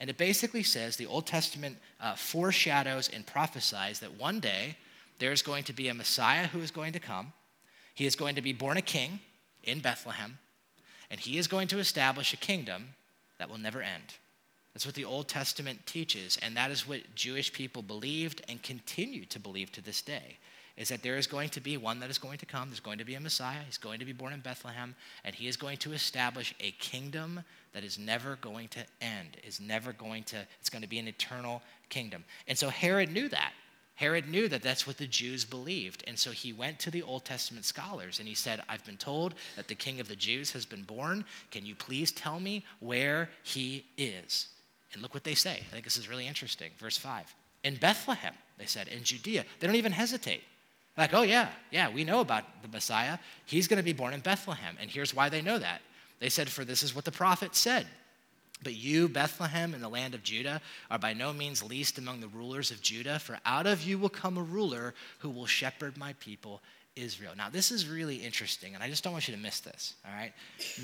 [0.00, 4.76] And it basically says the Old Testament uh, foreshadows and prophesies that one day
[5.18, 7.32] there's going to be a Messiah who is going to come.
[7.94, 9.20] He is going to be born a king
[9.62, 10.38] in Bethlehem,
[11.10, 12.88] and he is going to establish a kingdom
[13.38, 14.14] that will never end.
[14.72, 19.24] That's what the Old Testament teaches, and that is what Jewish people believed and continue
[19.26, 20.38] to believe to this day
[20.82, 22.68] is that there is going to be one that is going to come.
[22.68, 23.60] There's going to be a Messiah.
[23.64, 27.44] He's going to be born in Bethlehem, and he is going to establish a kingdom
[27.72, 31.06] that is never going to end, is never going to, it's going to be an
[31.06, 32.24] eternal kingdom.
[32.48, 33.52] And so Herod knew that.
[33.94, 36.02] Herod knew that that's what the Jews believed.
[36.08, 39.34] And so he went to the Old Testament scholars and he said, I've been told
[39.54, 41.24] that the king of the Jews has been born.
[41.52, 44.48] Can you please tell me where he is?
[44.92, 45.60] And look what they say.
[45.60, 46.72] I think this is really interesting.
[46.78, 47.32] Verse 5.
[47.62, 49.44] In Bethlehem, they said, in Judea.
[49.60, 50.42] They don't even hesitate.
[50.96, 53.18] Like, oh, yeah, yeah, we know about the Messiah.
[53.46, 54.76] He's going to be born in Bethlehem.
[54.80, 55.80] And here's why they know that.
[56.20, 57.86] They said, For this is what the prophet said.
[58.62, 62.28] But you, Bethlehem, in the land of Judah, are by no means least among the
[62.28, 66.12] rulers of Judah, for out of you will come a ruler who will shepherd my
[66.14, 66.60] people,
[66.94, 67.32] Israel.
[67.36, 70.14] Now, this is really interesting, and I just don't want you to miss this, all
[70.14, 70.32] right?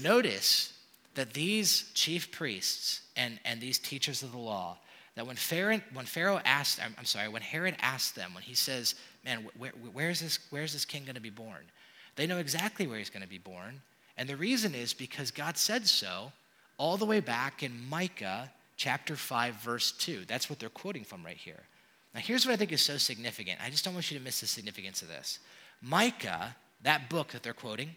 [0.03, 0.73] Notice
[1.14, 4.79] that these chief priests and, and these teachers of the law,
[5.14, 8.55] that when Pharaoh, when Pharaoh asked, I'm, I'm sorry, when Herod asked them, when he
[8.55, 8.94] says,
[9.25, 11.65] man, where, where's, this, where's this king going to be born?
[12.17, 13.81] They know exactly where he's going to be born.
[14.17, 16.33] And the reason is because God said so
[16.77, 20.25] all the way back in Micah chapter 5, verse 2.
[20.27, 21.61] That's what they're quoting from right here.
[22.15, 23.61] Now, here's what I think is so significant.
[23.65, 25.41] I just don't want you to miss the significance of this.
[25.83, 27.91] Micah, that book that they're quoting,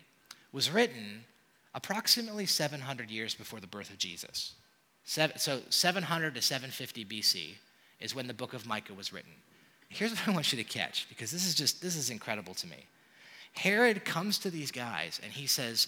[0.52, 1.24] was written
[1.74, 4.56] approximately 700 years before the birth of Jesus.
[5.04, 7.56] So 700 to 750 BC
[8.00, 9.32] is when the book of Micah was written.
[9.94, 12.68] Here's what I want you to catch because this is just this is incredible to
[12.68, 12.86] me.
[13.54, 15.88] Herod comes to these guys and he says,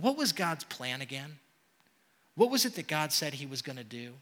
[0.00, 1.38] "What was God's plan again?
[2.34, 4.14] What was it that God said he was going to do?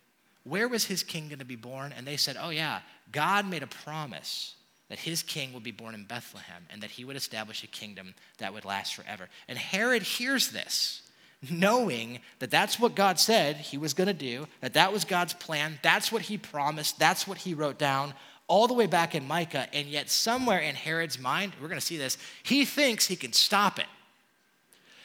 [0.43, 2.81] Where was his king going to be born?" And they said, "Oh yeah,
[3.13, 4.57] God made a promise
[4.89, 8.15] that his king would be born in Bethlehem and that he would establish a kingdom
[8.39, 11.03] that would last forever." And Herod hears this
[11.51, 15.35] knowing that that's what God said he was going to do, that that was God's
[15.35, 18.15] plan, that's what he promised, that's what he wrote down
[18.47, 21.87] all the way back in Micah, and yet somewhere in Herod's mind, we're going to
[21.87, 23.87] see this, he thinks he can stop it.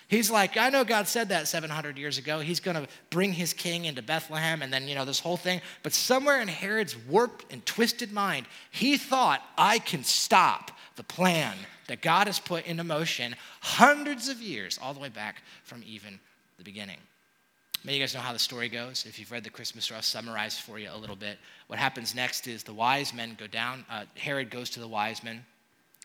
[0.10, 2.40] He's like, I know God said that 700 years ago.
[2.40, 5.62] He's going to bring his king into Bethlehem and then, you know, this whole thing.
[5.84, 11.56] But somewhere in Herod's warped and twisted mind, he thought, I can stop the plan
[11.88, 16.20] that God has put into motion hundreds of years, all the way back from even
[16.58, 16.98] the beginning.
[17.84, 19.06] Many of you guys know how the story goes.
[19.08, 21.38] If you've read the Christmas story, I'll summarize for you a little bit.
[21.68, 23.86] What happens next is the wise men go down.
[23.90, 25.46] Uh, Herod goes to the wise men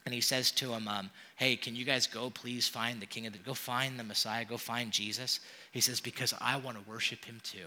[0.04, 3.26] and he says to them, um, Hey, can you guys go please find the king
[3.26, 5.40] of the, go find the Messiah, go find Jesus?
[5.72, 7.66] He says, Because I want to worship him too.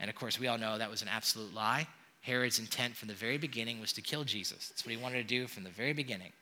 [0.00, 1.86] And of course, we all know that was an absolute lie.
[2.22, 4.68] Herod's intent from the very beginning was to kill Jesus.
[4.68, 6.32] That's what he wanted to do from the very beginning.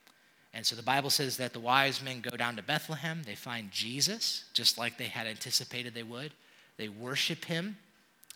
[0.54, 3.22] And so the Bible says that the wise men go down to Bethlehem.
[3.26, 6.32] They find Jesus, just like they had anticipated they would.
[6.76, 7.76] They worship him.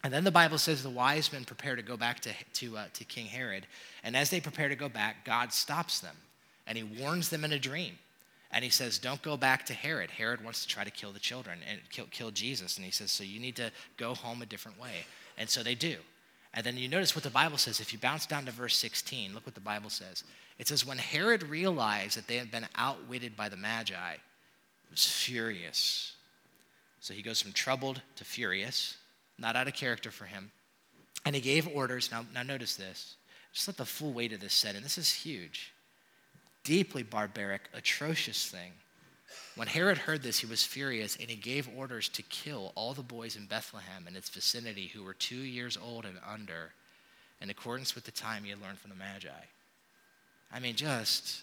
[0.03, 2.85] And then the Bible says the wise men prepare to go back to, to, uh,
[2.95, 3.67] to King Herod.
[4.03, 6.17] And as they prepare to go back, God stops them
[6.67, 7.99] and he warns them in a dream.
[8.51, 10.11] And he says, Don't go back to Herod.
[10.11, 12.77] Herod wants to try to kill the children and kill, kill Jesus.
[12.77, 15.05] And he says, So you need to go home a different way.
[15.39, 15.97] And so they do.
[16.53, 17.79] And then you notice what the Bible says.
[17.79, 20.25] If you bounce down to verse 16, look what the Bible says.
[20.59, 25.07] It says, When Herod realized that they had been outwitted by the Magi, he was
[25.07, 26.15] furious
[27.01, 28.97] so he goes from troubled to furious,
[29.39, 30.53] not out of character for him.
[31.25, 32.11] And he gave orders.
[32.11, 33.17] Now, now notice this.
[33.53, 34.83] Just let the full weight of this set in.
[34.83, 35.73] This is huge.
[36.63, 38.73] Deeply barbaric, atrocious thing.
[39.57, 43.03] When Herod heard this, he was furious and he gave orders to kill all the
[43.03, 46.73] boys in Bethlehem and its vicinity who were two years old and under,
[47.41, 49.29] in accordance with the time he had learned from the Magi.
[50.53, 51.43] I mean, just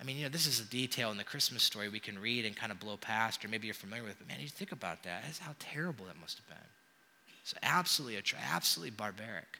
[0.00, 2.44] I mean, you know, this is a detail in the Christmas story we can read
[2.44, 5.02] and kind of blow past, or maybe you're familiar with, but man, you think about
[5.04, 5.22] that.
[5.24, 6.68] That's how terrible that must have been.
[7.42, 8.20] It's absolutely,
[8.52, 9.58] absolutely barbaric.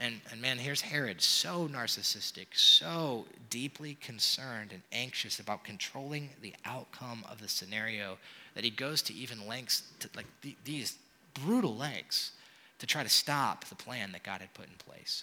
[0.00, 6.54] And, and man, here's Herod, so narcissistic, so deeply concerned and anxious about controlling the
[6.64, 8.18] outcome of the scenario
[8.54, 10.26] that he goes to even lengths, to, like
[10.64, 10.96] these
[11.34, 12.32] brutal lengths,
[12.80, 15.22] to try to stop the plan that God had put in place.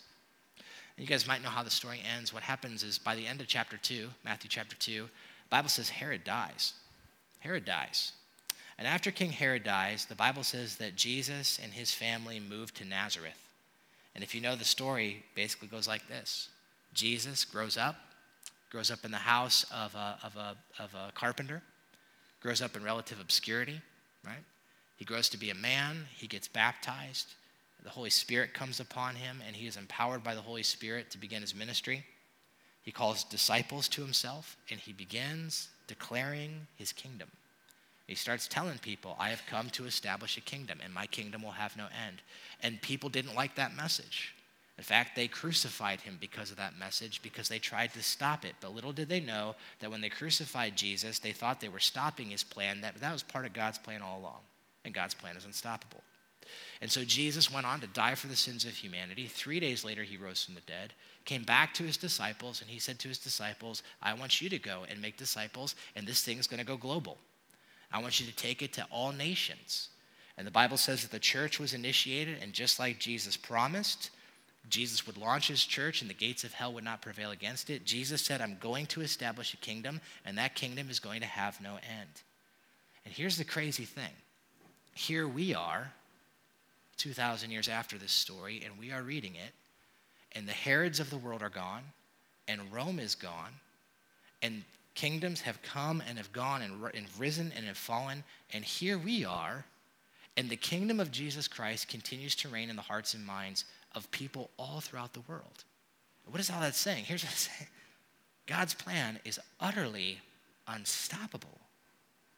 [1.00, 2.34] You guys might know how the story ends.
[2.34, 5.08] What happens is by the end of chapter 2, Matthew chapter 2,
[5.50, 6.74] Bible says Herod dies.
[7.40, 8.12] Herod dies.
[8.78, 12.86] And after King Herod dies, the Bible says that Jesus and his family moved to
[12.86, 13.48] Nazareth.
[14.14, 16.50] And if you know the story, basically goes like this
[16.94, 17.96] Jesus grows up,
[18.70, 21.62] grows up in the house of a, of a, of a carpenter,
[22.42, 23.82] grows up in relative obscurity,
[24.26, 24.44] right?
[24.98, 27.36] He grows to be a man, he gets baptized,
[27.84, 31.18] the Holy Spirit comes upon him, and he is empowered by the Holy Spirit to
[31.18, 32.06] begin his ministry.
[32.82, 37.30] He calls disciples to himself, and he begins declaring his kingdom.
[38.08, 41.52] He starts telling people, I have come to establish a kingdom, and my kingdom will
[41.52, 42.22] have no end.
[42.62, 44.34] And people didn't like that message.
[44.80, 48.56] In fact, they crucified him because of that message, because they tried to stop it.
[48.62, 52.30] But little did they know that when they crucified Jesus, they thought they were stopping
[52.30, 54.40] his plan, that that was part of God's plan all along.
[54.86, 56.02] And God's plan is unstoppable.
[56.82, 59.28] And so Jesus went on to die for the sins of humanity.
[59.28, 60.94] Three days later, he rose from the dead,
[61.26, 64.60] came back to his disciples, and he said to his disciples, I want you to
[64.60, 67.18] go and make disciples, and this thing is going to go global.
[67.92, 69.90] I want you to take it to all nations.
[70.38, 74.12] And the Bible says that the church was initiated, and just like Jesus promised,
[74.70, 77.86] Jesus would launch his church and the gates of hell would not prevail against it.
[77.86, 81.60] Jesus said, I'm going to establish a kingdom, and that kingdom is going to have
[81.62, 82.22] no end.
[83.06, 84.12] And here's the crazy thing
[84.94, 85.92] here we are
[87.00, 89.54] 2,000 years after this story, and we are reading it,
[90.34, 91.84] and the Herods of the world are gone,
[92.48, 93.54] and Rome is gone,
[94.42, 98.98] and kingdoms have come and have gone and, and risen and have fallen, and here
[98.98, 99.66] we are,
[100.38, 104.10] and the kingdom of Jesus Christ continues to reign in the hearts and minds of
[104.12, 105.64] people all throughout the world.
[106.26, 107.06] What is all that saying?
[107.06, 107.70] Here's what I'm saying
[108.46, 110.20] God's plan is utterly
[110.68, 111.60] unstoppable.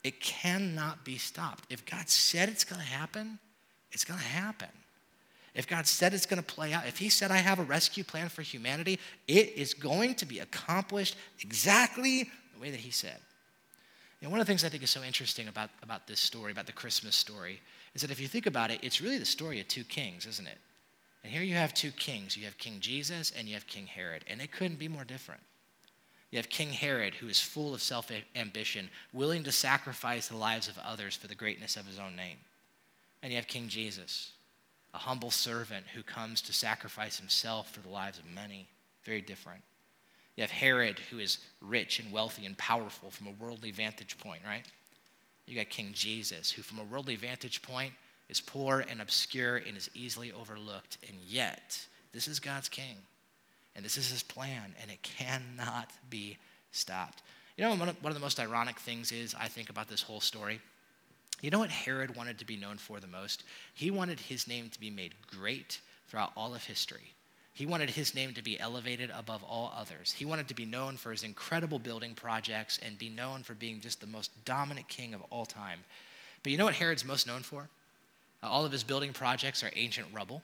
[0.04, 1.65] It cannot be stopped.
[1.69, 3.39] If God said it's going to happen,
[3.91, 4.69] it's going to happen.
[5.54, 8.04] If God said it's going to play out, if He said, I have a rescue
[8.04, 13.17] plan for humanity, it is going to be accomplished exactly the way that He said.
[14.21, 16.67] And one of the things I think is so interesting about, about this story, about
[16.67, 17.60] the Christmas story,
[17.95, 20.47] is that if you think about it, it's really the story of two kings, isn't
[20.47, 20.60] it?
[21.23, 22.38] And here you have two kings.
[22.38, 25.41] You have King Jesus and you have King Herod, and it couldn't be more different.
[26.32, 30.69] You have King Herod, who is full of self ambition, willing to sacrifice the lives
[30.69, 32.38] of others for the greatness of his own name.
[33.21, 34.31] And you have King Jesus,
[34.93, 38.67] a humble servant who comes to sacrifice himself for the lives of many.
[39.05, 39.62] Very different.
[40.36, 44.41] You have Herod, who is rich and wealthy and powerful from a worldly vantage point,
[44.45, 44.65] right?
[45.45, 47.93] You got King Jesus, who from a worldly vantage point
[48.29, 50.97] is poor and obscure and is easily overlooked.
[51.07, 52.95] And yet, this is God's king.
[53.75, 56.38] And this is his plan, and it cannot be
[56.71, 57.21] stopped.
[57.57, 60.62] You know, one of, the most ironic things is, I think, about this whole story
[61.41, 63.43] you know what Herod wanted to be known for the most?
[63.73, 67.13] He wanted his name to be made great throughout all of history.
[67.54, 70.13] He wanted his name to be elevated above all others.
[70.13, 73.82] He wanted to be known for his incredible building projects and be known for being
[73.82, 75.80] just the most dominant king of all time.
[76.43, 77.67] But you know what Herod's most known for?
[78.41, 80.41] Uh, all of his building projects are ancient rubble.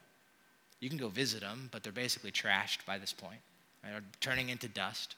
[0.80, 3.40] You can go visit them, but they're basically trashed by this point,
[3.84, 3.92] right?
[3.92, 5.16] They're turning into dust.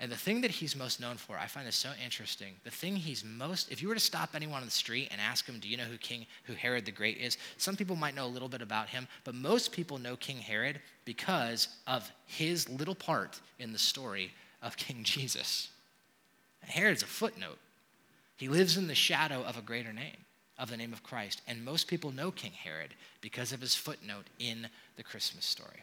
[0.00, 2.54] And the thing that he's most known for, I find this so interesting.
[2.62, 5.44] The thing he's most, if you were to stop anyone on the street and ask
[5.44, 7.36] him, do you know who King, who Herod the Great is?
[7.56, 10.80] Some people might know a little bit about him, but most people know King Herod
[11.04, 14.32] because of his little part in the story
[14.62, 15.70] of King Jesus.
[16.60, 17.58] Herod's a footnote.
[18.36, 20.16] He lives in the shadow of a greater name,
[20.58, 21.42] of the name of Christ.
[21.48, 25.82] And most people know King Herod because of his footnote in the Christmas story.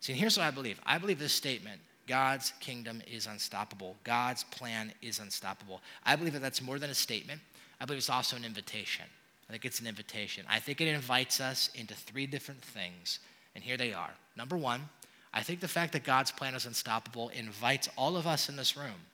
[0.00, 3.96] See, and here's what I believe I believe this statement God's kingdom is unstoppable.
[4.04, 5.80] God's plan is unstoppable.
[6.04, 7.40] I believe that that's more than a statement.
[7.80, 9.06] I believe it's also an invitation.
[9.48, 10.44] I think it's an invitation.
[10.48, 13.18] I think it invites us into three different things,
[13.54, 14.10] and here they are.
[14.36, 14.88] Number one,
[15.34, 18.76] I think the fact that God's plan is unstoppable invites all of us in this
[18.76, 19.06] room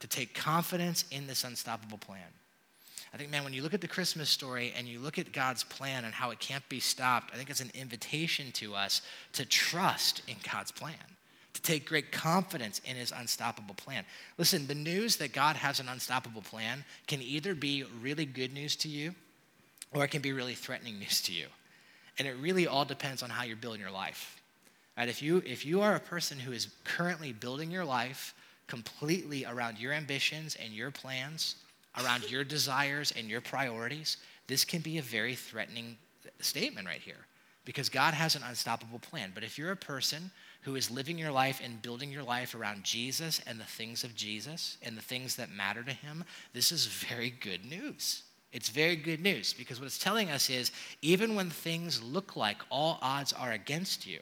[0.00, 2.20] to take confidence in this unstoppable plan.
[3.12, 5.64] I think, man, when you look at the Christmas story and you look at God's
[5.64, 9.44] plan and how it can't be stopped, I think it's an invitation to us to
[9.44, 10.94] trust in God's plan
[11.62, 14.04] to take great confidence in his unstoppable plan.
[14.38, 18.76] Listen, the news that God has an unstoppable plan can either be really good news
[18.76, 19.14] to you
[19.92, 21.46] or it can be really threatening news to you.
[22.18, 24.40] And it really all depends on how you're building your life.
[24.96, 25.08] Right?
[25.08, 28.34] If you if you are a person who is currently building your life
[28.66, 31.56] completely around your ambitions and your plans,
[31.98, 35.96] around your desires and your priorities, this can be a very threatening
[36.40, 37.26] statement right here
[37.64, 39.32] because God has an unstoppable plan.
[39.34, 40.30] But if you're a person
[40.62, 44.14] who is living your life and building your life around Jesus and the things of
[44.14, 48.22] Jesus and the things that matter to him, this is very good news.
[48.52, 52.58] It's very good news because what it's telling us is even when things look like
[52.68, 54.20] all odds are against you,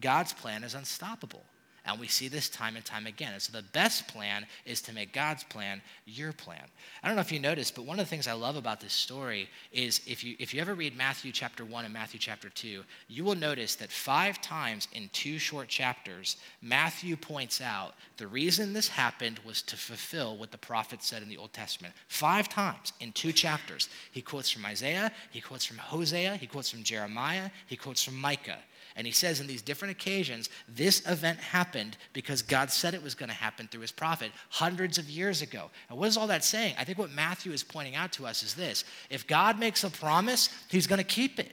[0.00, 1.44] God's plan is unstoppable.
[1.86, 3.34] And we see this time and time again.
[3.34, 6.64] And so the best plan is to make God's plan your plan.
[7.02, 8.94] I don't know if you noticed, but one of the things I love about this
[8.94, 12.82] story is if you if you ever read Matthew chapter 1 and Matthew chapter 2,
[13.08, 18.72] you will notice that five times in two short chapters, Matthew points out the reason
[18.72, 21.94] this happened was to fulfill what the prophet said in the Old Testament.
[22.08, 23.88] Five times in two chapters.
[24.10, 28.18] He quotes from Isaiah, he quotes from Hosea, he quotes from Jeremiah, he quotes from
[28.20, 28.58] Micah.
[28.96, 33.16] And he says in these different occasions, this event happened because God said it was
[33.16, 35.70] going to happen through his prophet hundreds of years ago.
[35.90, 36.76] And what is all that saying?
[36.78, 39.90] I think what Matthew is pointing out to us is this if God makes a
[39.90, 41.50] promise, he's going to keep it.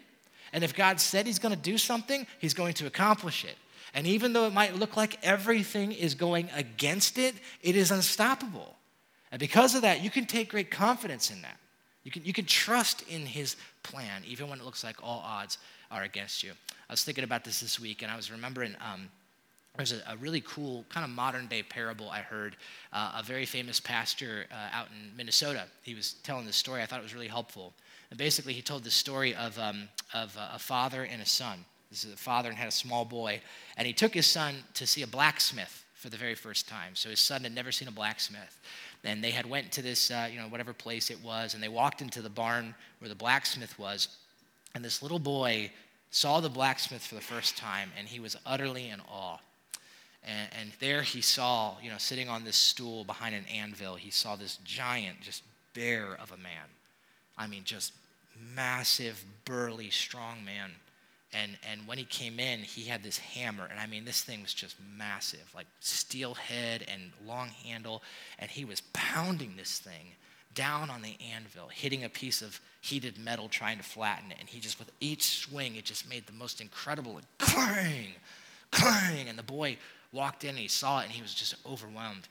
[0.53, 3.55] And if God said he's going to do something, he's going to accomplish it.
[3.93, 8.75] And even though it might look like everything is going against it, it is unstoppable.
[9.31, 11.57] And because of that, you can take great confidence in that.
[12.03, 15.57] You can, you can trust in his plan, even when it looks like all odds
[15.91, 16.51] are against you.
[16.89, 19.09] I was thinking about this this week, and I was remembering um,
[19.77, 22.55] there's a, a, really cool kind of modern day parable I heard.
[22.91, 26.81] Uh, a very famous pastor uh, out in Minnesota, he was telling this story.
[26.81, 27.73] I thought it was really helpful.
[28.09, 31.63] And basically, he told the story of, um, of a father and a son.
[31.89, 33.41] This is a father and had a small boy,
[33.77, 36.95] and he took his son to see a blacksmith for the very first time.
[36.95, 38.59] So his son had never seen a blacksmith.
[39.03, 41.69] And they had went to this, uh, you know, whatever place it was, and they
[41.69, 44.07] walked into the barn where the blacksmith was,
[44.73, 45.71] and this little boy
[46.11, 49.37] saw the blacksmith for the first time, and he was utterly in awe.
[50.23, 54.11] And, and, there he saw, you know, sitting on this stool behind an anvil, he
[54.11, 55.41] saw this giant, just
[55.73, 56.69] bear of a man.
[57.37, 57.93] I mean, just
[58.55, 60.71] massive, burly, strong man.
[61.33, 63.65] And, and when he came in, he had this hammer.
[63.65, 68.03] And I mean, this thing was just massive, like steel head and long handle.
[68.37, 70.13] And he was pounding this thing
[70.53, 74.37] down on the anvil, hitting a piece of heated metal trying to flatten it.
[74.39, 78.13] And he just, with each swing, it just made the most incredible clang,
[78.71, 79.29] clang.
[79.29, 79.77] And the boy
[80.11, 82.27] walked in and he saw it and he was just overwhelmed.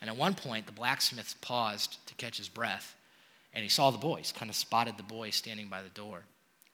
[0.00, 2.94] And at one point, the blacksmith paused to catch his breath
[3.52, 6.22] and he saw the boys, kind of spotted the boy standing by the door.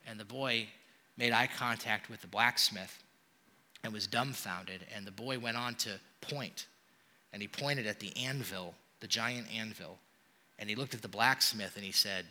[0.07, 0.69] And the boy
[1.17, 3.03] made eye contact with the blacksmith
[3.83, 4.87] and was dumbfounded.
[4.95, 6.67] And the boy went on to point,
[7.33, 9.99] and he pointed at the anvil, the giant anvil.
[10.59, 12.27] And he looked at the blacksmith and he said,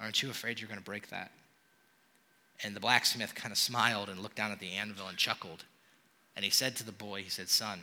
[0.00, 1.30] Aren't you afraid you're going to break that?
[2.62, 5.64] And the blacksmith kind of smiled and looked down at the anvil and chuckled.
[6.36, 7.80] And he said to the boy, He said, Son,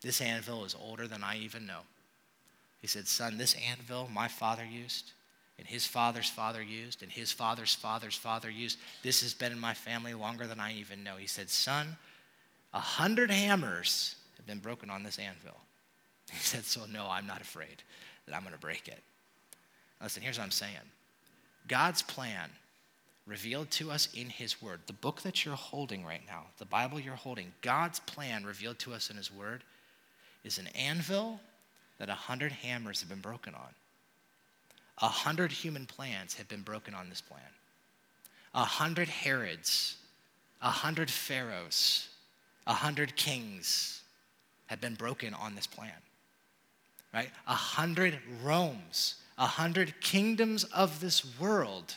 [0.00, 1.80] this anvil is older than I even know.
[2.80, 5.12] He said, Son, this anvil my father used,
[5.58, 9.60] and his father's father used, and his father's father's father used, this has been in
[9.60, 11.16] my family longer than I even know.
[11.16, 11.96] He said, Son,
[12.74, 15.56] a hundred hammers have been broken on this anvil.
[16.32, 17.82] He said, So no, I'm not afraid
[18.26, 19.02] that I'm going to break it.
[20.02, 20.76] Listen, here's what I'm saying
[21.68, 22.50] God's plan
[23.26, 26.98] revealed to us in His Word, the book that you're holding right now, the Bible
[26.98, 29.62] you're holding, God's plan revealed to us in His Word
[30.44, 31.40] is an anvil
[31.98, 33.68] that a hundred hammers have been broken on.
[35.00, 37.40] A hundred human plans have been broken on this plan.
[38.54, 39.96] A hundred Herods,
[40.60, 42.08] a hundred Pharaohs,
[42.66, 44.02] a hundred kings
[44.66, 45.90] have been broken on this plan.
[47.14, 47.30] Right?
[47.46, 51.96] A hundred Romes, a hundred kingdoms of this world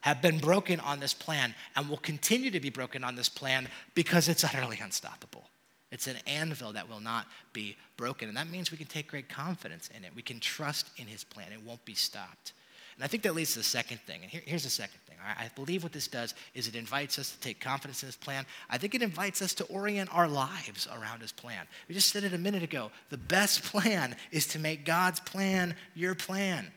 [0.00, 3.66] have been broken on this plan and will continue to be broken on this plan
[3.94, 5.48] because it's utterly unstoppable.
[5.90, 8.28] It's an anvil that will not be broken.
[8.28, 10.12] And that means we can take great confidence in it.
[10.14, 11.50] We can trust in his plan.
[11.50, 12.52] It won't be stopped.
[12.96, 14.20] And I think that leads to the second thing.
[14.20, 15.16] And here, here's the second thing.
[15.24, 18.16] I, I believe what this does is it invites us to take confidence in his
[18.16, 18.44] plan.
[18.68, 21.66] I think it invites us to orient our lives around his plan.
[21.88, 22.90] We just said it a minute ago.
[23.08, 26.70] The best plan is to make God's plan your plan.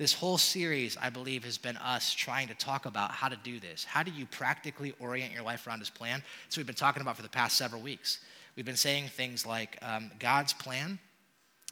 [0.00, 3.60] This whole series, I believe, has been us trying to talk about how to do
[3.60, 3.84] this.
[3.84, 6.22] How do you practically orient your life around his plan?
[6.48, 8.20] So we've been talking about for the past several weeks.
[8.56, 10.98] We've been saying things like um, God's plan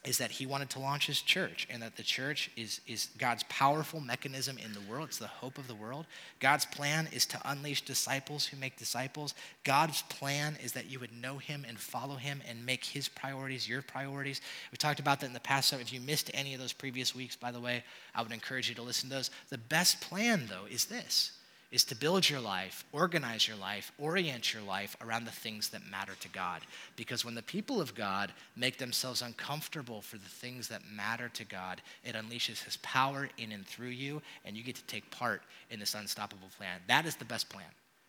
[0.05, 3.43] is that he wanted to launch his church and that the church is, is God's
[3.49, 5.09] powerful mechanism in the world.
[5.09, 6.07] It's the hope of the world.
[6.39, 9.35] God's plan is to unleash disciples who make disciples.
[9.65, 13.69] God's plan is that you would know him and follow him and make his priorities
[13.69, 14.41] your priorities.
[14.71, 15.69] We talked about that in the past.
[15.69, 17.83] So if you missed any of those previous weeks, by the way,
[18.15, 19.31] I would encourage you to listen to those.
[19.49, 21.33] The best plan, though, is this
[21.71, 25.91] is to build your life, organize your life, orient your life around the things that
[25.91, 26.63] matter to God.
[26.97, 31.45] Because when the people of God make themselves uncomfortable for the things that matter to
[31.45, 35.43] God, it unleashes His power in and through you, and you get to take part
[35.71, 36.81] in this unstoppable plan.
[36.89, 37.67] That is the best plan.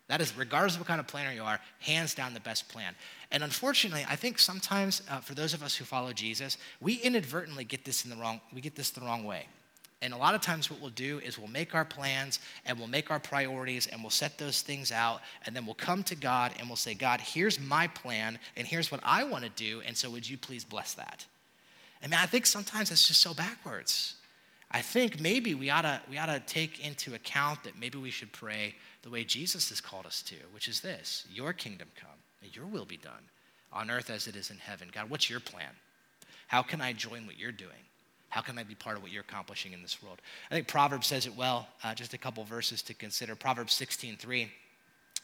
[0.07, 2.95] That is, regardless of what kind of planner you are, hands down the best plan.
[3.31, 7.63] And unfortunately, I think sometimes uh, for those of us who follow Jesus, we inadvertently
[7.63, 8.41] get this in the wrong.
[8.51, 9.45] We get this the wrong way.
[10.01, 12.87] And a lot of times, what we'll do is we'll make our plans and we'll
[12.87, 15.19] make our priorities and we'll set those things out.
[15.45, 18.91] And then we'll come to God and we'll say, God, here's my plan and here's
[18.91, 19.81] what I want to do.
[19.85, 21.25] And so, would you please bless that?
[22.01, 24.15] I mean, I think sometimes it's just so backwards.
[24.71, 28.11] I think maybe we ought to we ought to take into account that maybe we
[28.11, 32.09] should pray the way Jesus has called us to, which is this: Your kingdom come,
[32.41, 33.23] and Your will be done
[33.73, 34.89] on earth as it is in heaven.
[34.93, 35.71] God, what's Your plan?
[36.47, 37.88] How can I join what You're doing?
[38.29, 40.21] How can I be part of what you're accomplishing in this world?
[40.49, 41.67] I think Proverbs says it well.
[41.83, 43.35] Uh, just a couple verses to consider.
[43.35, 44.49] Proverbs 16:3.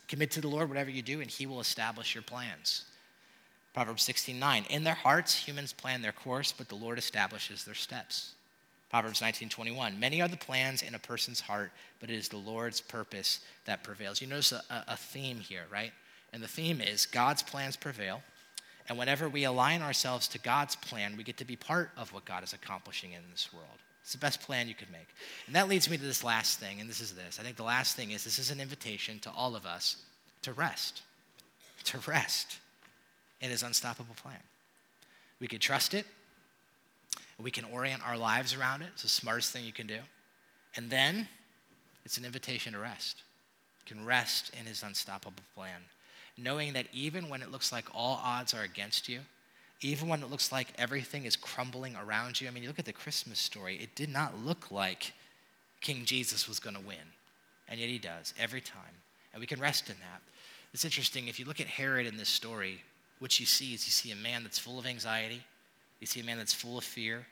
[0.07, 2.85] Commit to the Lord whatever you do, and He will establish your plans.
[3.73, 4.65] Proverbs 16:9.
[4.69, 8.33] In their hearts, humans plan their course, but the Lord establishes their steps.
[8.89, 9.99] Proverbs 19:21.
[9.99, 13.83] Many are the plans in a person's heart, but it is the Lord's purpose that
[13.83, 14.21] prevails.
[14.21, 15.91] You notice a, a theme here, right?
[16.33, 18.23] And the theme is God's plans prevail
[18.87, 22.25] and whenever we align ourselves to God's plan, we get to be part of what
[22.25, 23.67] God is accomplishing in this world.
[24.03, 25.07] It's the best plan you could make.
[25.47, 27.39] And that leads me to this last thing, and this is this.
[27.39, 29.97] I think the last thing is this is an invitation to all of us
[30.43, 31.01] to rest,
[31.85, 32.59] to rest
[33.41, 34.37] in His unstoppable plan.
[35.39, 36.05] We can trust it,
[37.41, 38.89] we can orient our lives around it.
[38.93, 39.99] It's the smartest thing you can do.
[40.75, 41.27] And then
[42.05, 43.23] it's an invitation to rest.
[43.87, 45.81] You can rest in His unstoppable plan
[46.37, 49.21] knowing that even when it looks like all odds are against you,
[49.81, 52.47] even when it looks like everything is crumbling around you.
[52.47, 55.13] I mean, you look at the Christmas story, it did not look like
[55.81, 56.97] King Jesus was going to win.
[57.67, 58.81] And yet he does every time.
[59.33, 60.21] And we can rest in that.
[60.73, 61.27] It's interesting.
[61.27, 62.83] If you look at Herod in this story,
[63.19, 65.41] what you see is you see a man that's full of anxiety,
[65.99, 67.25] you see a man that's full of fear,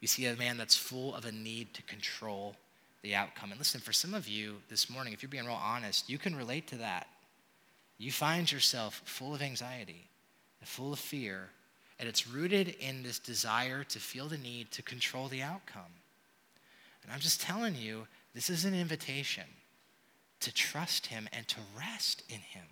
[0.00, 2.56] you see a man that's full of a need to control
[3.02, 3.50] the outcome.
[3.50, 6.36] And listen, for some of you this morning, if you're being real honest, you can
[6.36, 7.06] relate to that
[7.98, 10.08] you find yourself full of anxiety,
[10.60, 11.50] and full of fear,
[11.98, 15.82] And it's rooted in this desire to feel the need to control the outcome.
[17.02, 19.44] And I'm just telling you, this is an invitation
[20.40, 22.64] to trust Him and to rest in Him.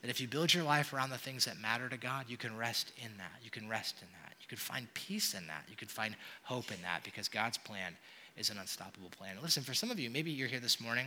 [0.00, 2.56] That if you build your life around the things that matter to God, you can
[2.56, 3.42] rest in that.
[3.42, 4.34] You can rest in that.
[4.40, 5.64] You can find peace in that.
[5.68, 7.96] You can find hope in that because God's plan
[8.36, 9.36] is an unstoppable plan.
[9.42, 11.06] Listen, for some of you, maybe you're here this morning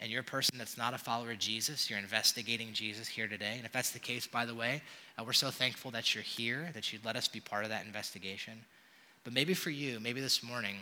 [0.00, 3.54] and you're a person that's not a follower of Jesus, you're investigating Jesus here today.
[3.56, 4.82] And if that's the case, by the way,
[5.18, 7.86] uh, we're so thankful that you're here, that you'd let us be part of that
[7.86, 8.64] investigation.
[9.22, 10.76] But maybe for you, maybe this morning,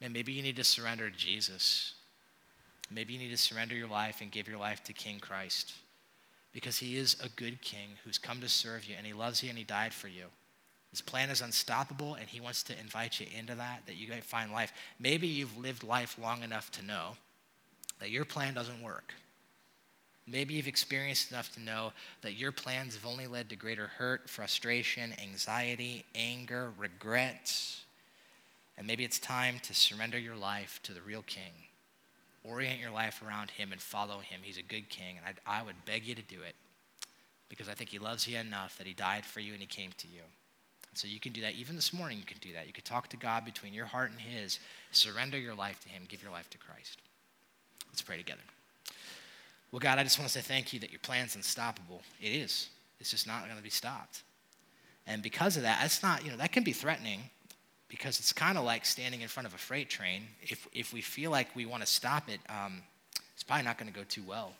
[0.00, 1.94] man, maybe you need to surrender to Jesus.
[2.90, 5.74] Maybe you need to surrender your life and give your life to King Christ
[6.52, 9.50] because he is a good king who's come to serve you and he loves you
[9.50, 10.24] and he died for you.
[10.90, 14.24] His plan is unstoppable and he wants to invite you into that, that you might
[14.24, 14.72] find life.
[14.98, 17.16] Maybe you've lived life long enough to know
[18.00, 19.12] that your plan doesn't work.
[20.28, 21.92] Maybe you've experienced enough to know
[22.22, 27.54] that your plans have only led to greater hurt, frustration, anxiety, anger, regret.
[28.76, 31.52] And maybe it's time to surrender your life to the real king.
[32.42, 34.40] Orient your life around him and follow him.
[34.42, 36.54] He's a good king, and I, I would beg you to do it
[37.48, 39.90] because I think he loves you enough that he died for you and he came
[39.98, 40.22] to you.
[40.94, 41.54] So you can do that.
[41.54, 42.66] Even this morning, you can do that.
[42.66, 44.58] You can talk to God between your heart and his,
[44.92, 47.02] surrender your life to him, give your life to Christ.
[47.96, 48.42] Let's pray together.
[49.72, 52.02] Well, God, I just want to say thank you that your plan's unstoppable.
[52.20, 52.68] It is.
[53.00, 54.22] It's just not going to be stopped.
[55.06, 57.20] And because of that, that's not, you know, that can be threatening
[57.88, 60.24] because it's kind of like standing in front of a freight train.
[60.42, 62.82] If, if we feel like we want to stop it, um,
[63.32, 64.52] it's probably not going to go too well.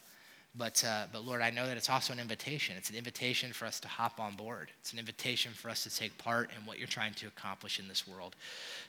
[0.58, 2.76] But, uh, but Lord, I know that it's also an invitation.
[2.78, 4.70] It's an invitation for us to hop on board.
[4.80, 7.88] It's an invitation for us to take part in what you're trying to accomplish in
[7.88, 8.36] this world.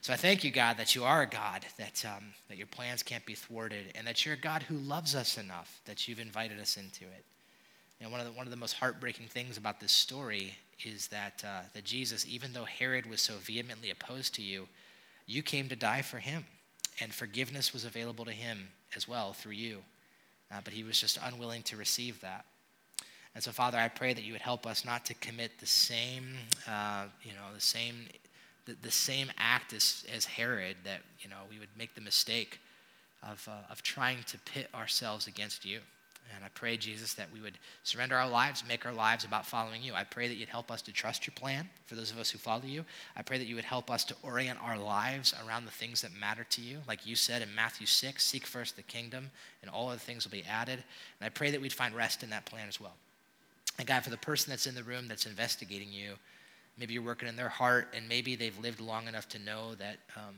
[0.01, 3.03] So I thank you, God, that you are a God, that, um, that your plans
[3.03, 6.59] can't be thwarted, and that you're a God who loves us enough that you've invited
[6.59, 7.25] us into it.
[7.99, 10.55] And one of the, one of the most heartbreaking things about this story
[10.85, 14.69] is that, uh, that Jesus, even though Herod was so vehemently opposed to you,
[15.25, 16.45] you came to die for him,
[17.01, 19.79] and forgiveness was available to him as well through you
[20.51, 22.45] uh, but he was just unwilling to receive that.
[23.35, 26.37] And so, Father, I pray that you would help us not to commit the same,
[26.67, 28.07] uh, you know, the same,
[28.65, 30.77] the, the, same act as, as Herod.
[30.83, 32.59] That you know we would make the mistake
[33.21, 35.81] of uh, of trying to pit ourselves against you.
[36.35, 39.81] And I pray, Jesus, that we would surrender our lives, make our lives about following
[39.81, 39.93] you.
[39.93, 42.37] I pray that you'd help us to trust your plan for those of us who
[42.37, 42.83] follow you.
[43.15, 46.11] I pray that you would help us to orient our lives around the things that
[46.13, 46.79] matter to you.
[46.87, 50.31] Like you said in Matthew 6, seek first the kingdom, and all other things will
[50.31, 50.83] be added.
[51.19, 52.95] And I pray that we'd find rest in that plan as well.
[53.79, 56.13] And God, for the person that's in the room that's investigating you,
[56.77, 59.97] maybe you're working in their heart, and maybe they've lived long enough to know that.
[60.15, 60.35] Um,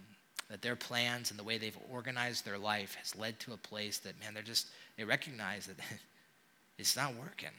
[0.50, 4.00] that their plans and the way they've organized their life has led to a place
[4.00, 5.78] that, man, they're just, they recognize that
[6.78, 7.50] it's not working.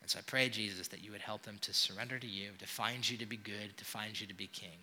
[0.00, 2.66] And so I pray, Jesus, that you would help them to surrender to you, to
[2.66, 4.78] find you to be good, to find you to be king.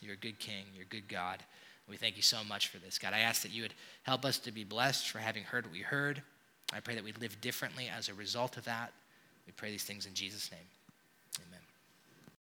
[0.00, 1.42] You're a good king, you're a good God.
[1.88, 2.98] We thank you so much for this.
[2.98, 5.72] God, I ask that you would help us to be blessed for having heard what
[5.72, 6.22] we heard.
[6.72, 8.92] I pray that we'd live differently as a result of that.
[9.46, 10.60] We pray these things in Jesus' name.